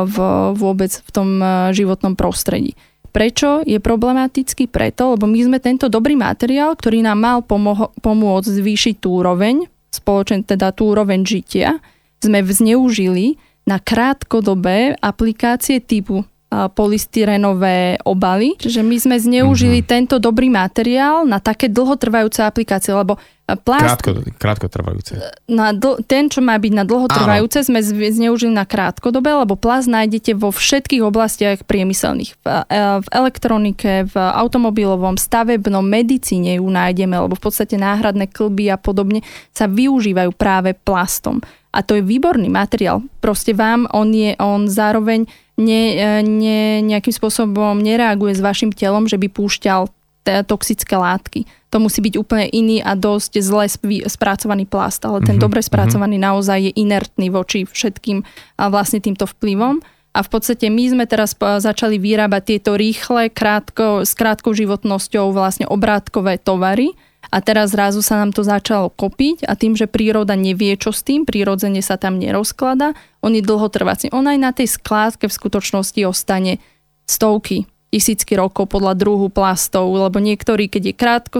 [0.10, 0.18] v,
[0.58, 1.30] vôbec v tom
[1.70, 2.74] životnom prostredí.
[3.14, 4.66] Prečo je problematický?
[4.66, 9.70] Preto, lebo my sme tento dobrý materiál, ktorý nám mal pomoho- pomôcť zvýšiť tú úroveň,
[9.94, 11.78] spoločen, teda tú úroveň žitia,
[12.18, 18.60] sme zneužili na krátkodobé aplikácie typu polystyrenové obaly.
[18.60, 19.92] Čiže my sme zneužili mm-hmm.
[19.92, 23.16] tento dobrý materiál na také dlhotrvajúce aplikácie, lebo
[23.56, 24.04] plast...
[24.04, 25.16] Krátko, krátko trvajúce.
[25.48, 27.68] Na dl- ten, čo má byť na dlhotrvajúce, Áno.
[27.72, 27.80] sme
[28.12, 32.36] zneužili na krátkodobé, lebo plast nájdete vo všetkých oblastiach priemyselných.
[32.36, 32.64] V, e,
[33.00, 39.24] v elektronike, v automobilovom, stavebnom, medicíne ju nájdeme, lebo v podstate náhradné klby a podobne
[39.56, 41.40] sa využívajú práve plastom.
[41.72, 43.00] A to je výborný materiál.
[43.24, 45.24] Proste vám on je, on zároveň
[45.62, 49.88] ne, e, ne, nejakým spôsobom nereaguje s vašim telom, že by púšťal
[50.22, 51.50] toxické látky.
[51.74, 53.66] To musí byť úplne iný a dosť zle
[54.06, 55.42] spracovaný plast, ale ten mm-hmm.
[55.42, 56.30] dobre spracovaný mm-hmm.
[56.30, 58.22] naozaj je inertný voči všetkým
[58.60, 59.82] a vlastne týmto vplyvom.
[60.12, 65.64] A v podstate my sme teraz začali vyrábať tieto rýchle, krátko, s krátkou životnosťou vlastne
[65.72, 66.92] obrátkové tovary,
[67.32, 71.00] a teraz zrazu sa nám to začalo kopiť a tým, že príroda nevie, čo s
[71.00, 72.92] tým, prírodzene sa tam nerozklada,
[73.24, 74.12] on je dlhotrvací.
[74.12, 76.60] On aj na tej skládke v skutočnosti ostane
[77.08, 81.40] stovky, tisícky rokov podľa druhu plastov, lebo niektorý, keď je krátko,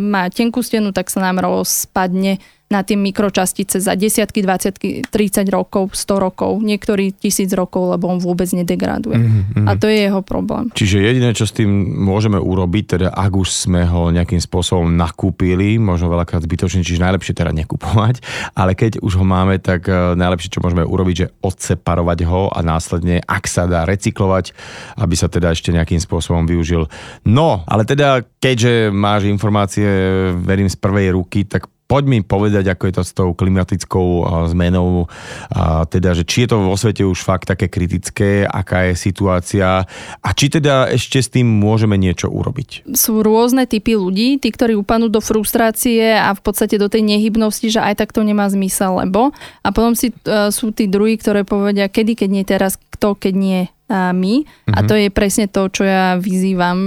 [0.00, 2.40] má tenkú stenu, tak sa nám rozpadne
[2.70, 8.22] na tie mikročastice za desiatky, 20, 30 rokov, 100 rokov, niektorý tisíc rokov, lebo on
[8.22, 9.18] vôbec nedegraduje.
[9.18, 9.66] Mm-hmm.
[9.66, 10.70] A to je jeho problém.
[10.70, 11.66] Čiže jediné, čo s tým
[11.98, 17.34] môžeme urobiť, teda ak už sme ho nejakým spôsobom nakúpili, možno veľakrát zbytočne, čiže najlepšie
[17.34, 18.22] teda nekupovať,
[18.54, 22.62] ale keď už ho máme, tak e, najlepšie, čo môžeme urobiť, že odseparovať ho a
[22.62, 24.54] následne, ak sa dá recyklovať,
[24.94, 26.86] aby sa teda ešte nejakým spôsobom využil.
[27.26, 29.90] No, ale teda, keďže máš informácie,
[30.38, 35.10] verím z prvej ruky, tak poď mi povedať, ako je to s tou klimatickou zmenou,
[35.50, 39.82] a teda, že či je to vo svete už fakt také kritické, aká je situácia
[40.22, 42.86] a či teda ešte s tým môžeme niečo urobiť.
[42.94, 47.66] Sú rôzne typy ľudí, tí, ktorí upadnú do frustrácie a v podstate do tej nehybnosti,
[47.66, 49.34] že aj tak to nemá zmysel, lebo
[49.66, 53.34] a potom si, uh, sú tí druhí, ktoré povedia, kedy, keď nie teraz, kto, keď
[53.34, 53.60] nie
[53.90, 54.34] my.
[54.46, 54.74] Mm-hmm.
[54.74, 54.86] A mhm.
[54.86, 56.78] to je presne to, čo ja vyzývam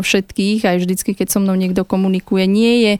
[0.00, 2.46] všetkých, aj vždycky, keď so mnou niekto komunikuje.
[2.46, 2.92] Nie je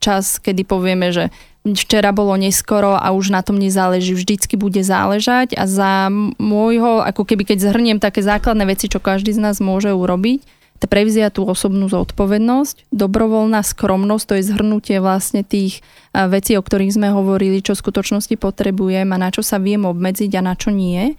[0.00, 1.28] čas, kedy povieme, že
[1.64, 7.24] včera bolo neskoro a už na tom nezáleží, vždycky bude záležať a za môjho, ako
[7.24, 10.44] keby keď zhrniem také základné veci, čo každý z nás môže urobiť,
[10.84, 15.80] to prevziať tú osobnú zodpovednosť, dobrovoľná skromnosť, to je zhrnutie vlastne tých
[16.12, 20.36] vecí, o ktorých sme hovorili, čo v skutočnosti potrebujem a na čo sa viem obmedziť
[20.36, 21.16] a na čo nie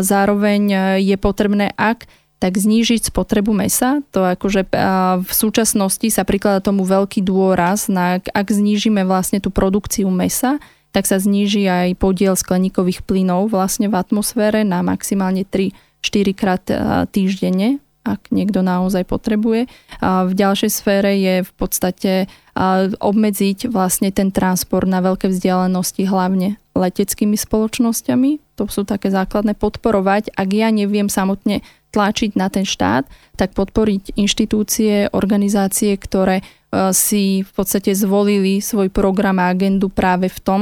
[0.00, 2.04] Zároveň e, je potrebné, ak
[2.42, 4.04] tak znížiť spotrebu mesa.
[4.12, 4.68] To akože
[5.24, 10.60] v súčasnosti sa prikladá tomu veľký dôraz na, ak znížime vlastne tú produkciu mesa,
[10.92, 15.72] tak sa zníži aj podiel skleníkových plynov vlastne v atmosfére na maximálne 3-4
[16.36, 16.76] krát e,
[17.08, 19.66] týždenne ak niekto naozaj potrebuje.
[20.04, 22.12] A v ďalšej sfére je v podstate
[23.00, 28.60] obmedziť vlastne ten transport na veľké vzdialenosti, hlavne leteckými spoločnosťami.
[28.60, 30.30] To sú také základné podporovať.
[30.38, 33.06] Ak ja neviem samotne tlačiť na ten štát,
[33.38, 36.44] tak podporiť inštitúcie, organizácie, ktoré e,
[36.90, 40.60] si v podstate zvolili svoj program a agendu práve v tom,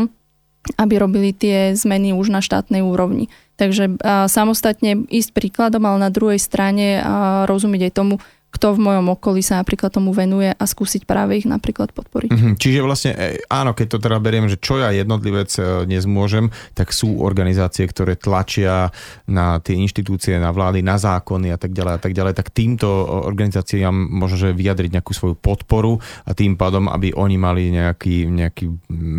[0.77, 3.33] aby robili tie zmeny už na štátnej úrovni.
[3.63, 3.95] Takže
[4.27, 6.99] samostatne ísť príkladom, ale na druhej strane
[7.47, 8.15] rozumieť aj tomu,
[8.53, 12.31] kto v mojom okolí sa napríklad tomu venuje a skúsiť práve ich napríklad podporiť.
[12.31, 12.55] Mm-hmm.
[12.61, 16.93] Čiže vlastne e, áno, keď to teda beriem, že čo ja jednotlivec e, nezmôžem, tak
[16.93, 18.93] sú organizácie, ktoré tlačia
[19.25, 22.89] na tie inštitúcie, na vlády, na zákony a tak ďalej a tak ďalej, tak týmto
[23.25, 25.97] organizáciám možno, vyjadriť nejakú svoju podporu
[26.29, 28.65] a tým pádom, aby oni mali nejaký, nejaký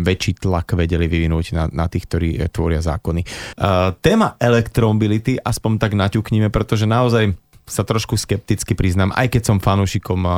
[0.06, 3.26] väčší tlak vedeli vyvinúť na, na tých, ktorí e, tvoria zákony.
[3.58, 7.34] Uh, téma elektromobility, aspoň tak naťukníme, pretože naozaj
[7.64, 10.32] sa trošku skepticky priznám, aj keď som fanúšikom uh,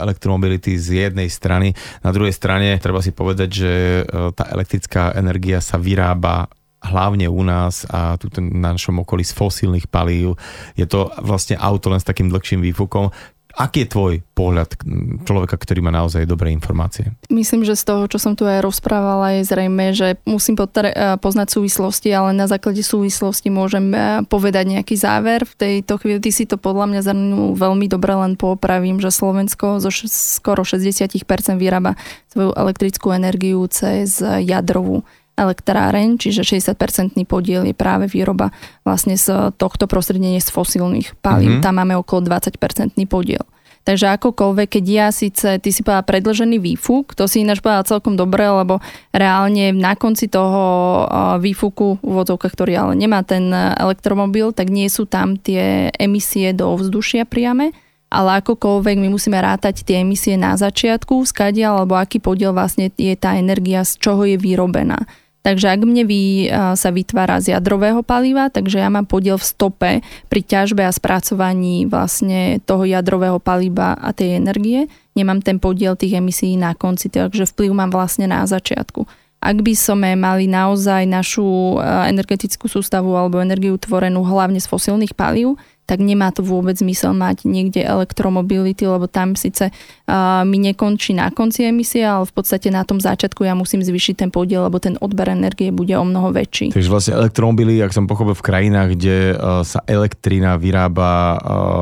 [0.00, 1.76] elektromobility z jednej strany.
[2.00, 3.72] Na druhej strane treba si povedať, že
[4.02, 6.48] uh, tá elektrická energia sa vyrába
[6.80, 10.40] hlavne u nás a tu na našom okolí z fosílnych palív.
[10.80, 13.12] Je to vlastne auto len s takým dlhším výfukom.
[13.58, 14.78] Aký je tvoj pohľad
[15.26, 17.10] človeka, ktorý má naozaj dobré informácie?
[17.28, 21.48] Myslím, že z toho, čo som tu aj rozprávala, je zrejme, že musím e, poznať
[21.50, 23.98] súvislosti, ale na základe súvislosti môžem e,
[24.30, 25.42] povedať nejaký záver.
[25.44, 29.82] V tejto chvíli ty si to podľa mňa zhrnul veľmi dobre, len popravím, že Slovensko
[29.82, 31.10] zo skoro 60%
[31.58, 31.98] vyrába
[32.30, 35.02] svoju elektrickú energiu cez jadrovú
[35.40, 38.52] elektráreň, čiže 60-percentný podiel je práve výroba
[38.84, 41.58] vlastne z tohto prostredenia z fosílnych palív.
[41.58, 41.64] Mm-hmm.
[41.64, 43.40] Tam máme okolo 20-percentný podiel.
[43.80, 48.12] Takže akokoľvek, keď ja síce, ty si povedala predlžený výfuk, to si ináč povedala celkom
[48.12, 48.76] dobre, lebo
[49.08, 51.08] reálne na konci toho
[51.40, 56.68] výfuku, v vodzovkách, ktorý ale nemá ten elektromobil, tak nie sú tam tie emisie do
[56.68, 57.72] ovzdušia priame,
[58.12, 63.16] ale akokoľvek my musíme rátať tie emisie na začiatku, skadiaľ, alebo aký podiel vlastne je
[63.16, 65.08] tá energia, z čoho je vyrobená.
[65.40, 69.90] Takže ak mne vy, sa vytvára z jadrového paliva, takže ja mám podiel v stope
[70.28, 74.84] pri ťažbe a spracovaní vlastne toho jadrového paliva a tej energie.
[75.16, 79.08] Nemám ten podiel tých emisí na konci, takže vplyv mám vlastne na začiatku.
[79.40, 85.56] Ak by sme mali naozaj našu energetickú sústavu alebo energiu tvorenú hlavne z fosílnych palív,
[85.90, 91.34] tak nemá to vôbec zmysel mať niekde elektromobility, lebo tam síce uh, mi nekončí na
[91.34, 94.94] konci emisie, ale v podstate na tom začiatku ja musím zvýšiť ten podiel, lebo ten
[95.02, 96.70] odber energie bude o mnoho väčší.
[96.70, 101.38] Takže vlastne elektromobily, ak som pochopil, v krajinách, kde uh, sa elektrina vyrába uh,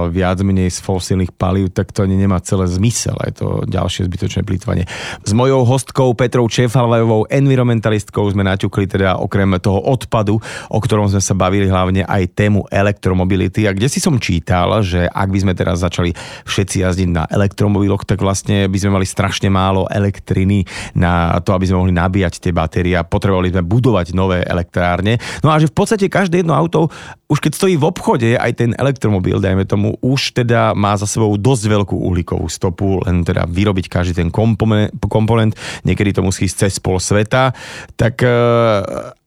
[0.09, 3.21] viac menej z fosílnych palív, tak to ani nemá celé zmysel.
[3.29, 4.89] Je to ďalšie zbytočné plýtvanie.
[5.21, 10.41] S mojou hostkou Petrou Čefalvajovou, environmentalistkou, sme naťukli teda okrem toho odpadu,
[10.73, 15.07] o ktorom sme sa bavili hlavne aj tému elektromobility a kde si som čítal, že
[15.07, 16.15] ak by sme teraz začali
[16.47, 20.65] všetci jazdiť na elektromobiloch, tak vlastne by sme mali strašne málo elektriny
[20.97, 25.21] na to, aby sme mohli nabíjať tie batérie a potrebovali sme budovať nové elektrárne.
[25.43, 26.91] No a že v podstate každé jedno auto,
[27.29, 31.37] už keď stojí v obchode, aj ten elektromobil, dajme tomu, už teda má za sebou
[31.37, 35.53] dosť veľkú uhlíkovú stopu, len teda vyrobiť každý ten komponent, komponent
[35.85, 37.53] niekedy to musí ísť cez pol sveta.
[37.99, 38.33] Tak e,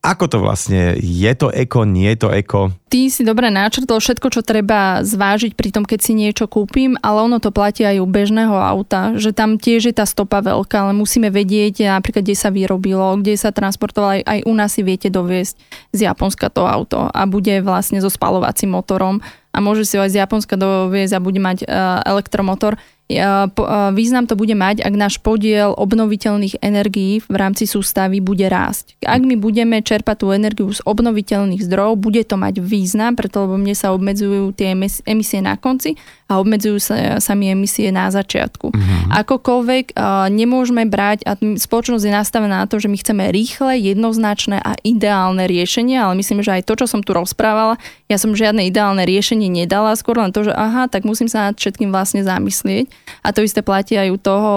[0.02, 0.98] ako to vlastne?
[0.98, 2.74] Je to eko, nie je to eko?
[2.90, 7.22] Ty si dobre načrtol všetko, čo treba zvážiť pri tom, keď si niečo kúpim, ale
[7.22, 10.92] ono to platí aj u bežného auta, že tam tiež je tá stopa veľká, ale
[10.98, 15.06] musíme vedieť napríklad, kde sa vyrobilo, kde sa transportovalo, aj, aj u nás si viete
[15.06, 15.54] doviesť
[15.94, 19.22] z Japonska to auto a bude vlastne so spalovacím motorom
[19.54, 22.74] a môže si ho aj z Japonska doviesť a bude mať uh, elektromotor
[23.92, 28.96] význam to bude mať, ak náš podiel obnoviteľných energií v rámci sústavy bude rásť.
[29.04, 33.58] Ak my budeme čerpať tú energiu z obnoviteľných zdrojov, bude to mať význam, preto lebo
[33.58, 34.72] mne sa obmedzujú tie
[35.04, 35.98] emisie na konci
[36.32, 38.72] a obmedzujú sa sami emisie na začiatku.
[38.72, 39.12] Mm-hmm.
[39.12, 39.98] Akokoľvek
[40.32, 45.44] nemôžeme brať, a spoločnosť je nastavená na to, že my chceme rýchle, jednoznačné a ideálne
[45.44, 47.76] riešenie, ale myslím, že aj to, čo som tu rozprávala,
[48.08, 51.56] ja som žiadne ideálne riešenie nedala, skôr len to, že aha, tak musím sa nad
[51.58, 52.88] všetkým vlastne zamyslieť.
[53.22, 54.52] A to isté platí aj u toho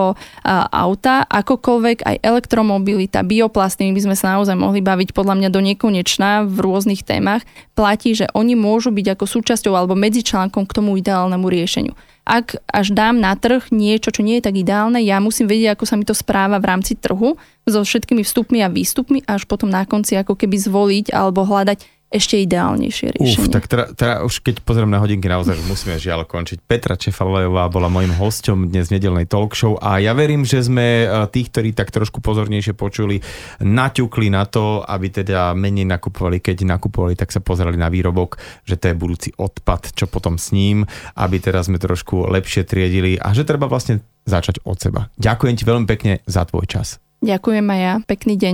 [0.72, 1.26] auta.
[1.30, 6.46] Akokoľvek aj elektromobilita, bioplasty, my by sme sa naozaj mohli baviť podľa mňa do nekonečná
[6.46, 7.46] v rôznych témach,
[7.78, 11.94] platí, že oni môžu byť ako súčasťou alebo medzičlánkom k tomu ideálnemu riešeniu
[12.26, 15.86] ak až dám na trh niečo, čo nie je tak ideálne, ja musím vedieť, ako
[15.86, 17.38] sa mi to správa v rámci trhu
[17.70, 21.95] so všetkými vstupmi a výstupmi a až potom na konci ako keby zvoliť alebo hľadať
[22.14, 23.50] ešte ideálnejšie riešenie.
[23.50, 26.62] Uf, tak teda, teda už keď pozriem na hodinky, naozaj musíme žiaľ končiť.
[26.64, 31.04] Petra Čefalajová bola mojim hosťom dnes v nedelnej talk show a ja verím, že sme
[31.04, 33.20] e, tých, ktorí tak trošku pozornejšie počuli,
[33.60, 38.78] naťukli na to, aby teda menej nakupovali, keď nakupovali, tak sa pozerali na výrobok, že
[38.78, 40.86] to je budúci odpad, čo potom s ním,
[41.18, 45.10] aby teraz sme trošku lepšie triedili a že treba vlastne začať od seba.
[45.18, 47.02] Ďakujem ti veľmi pekne za tvoj čas.
[47.26, 47.94] Ďakujem aj ja.
[48.06, 48.54] Pekný deň.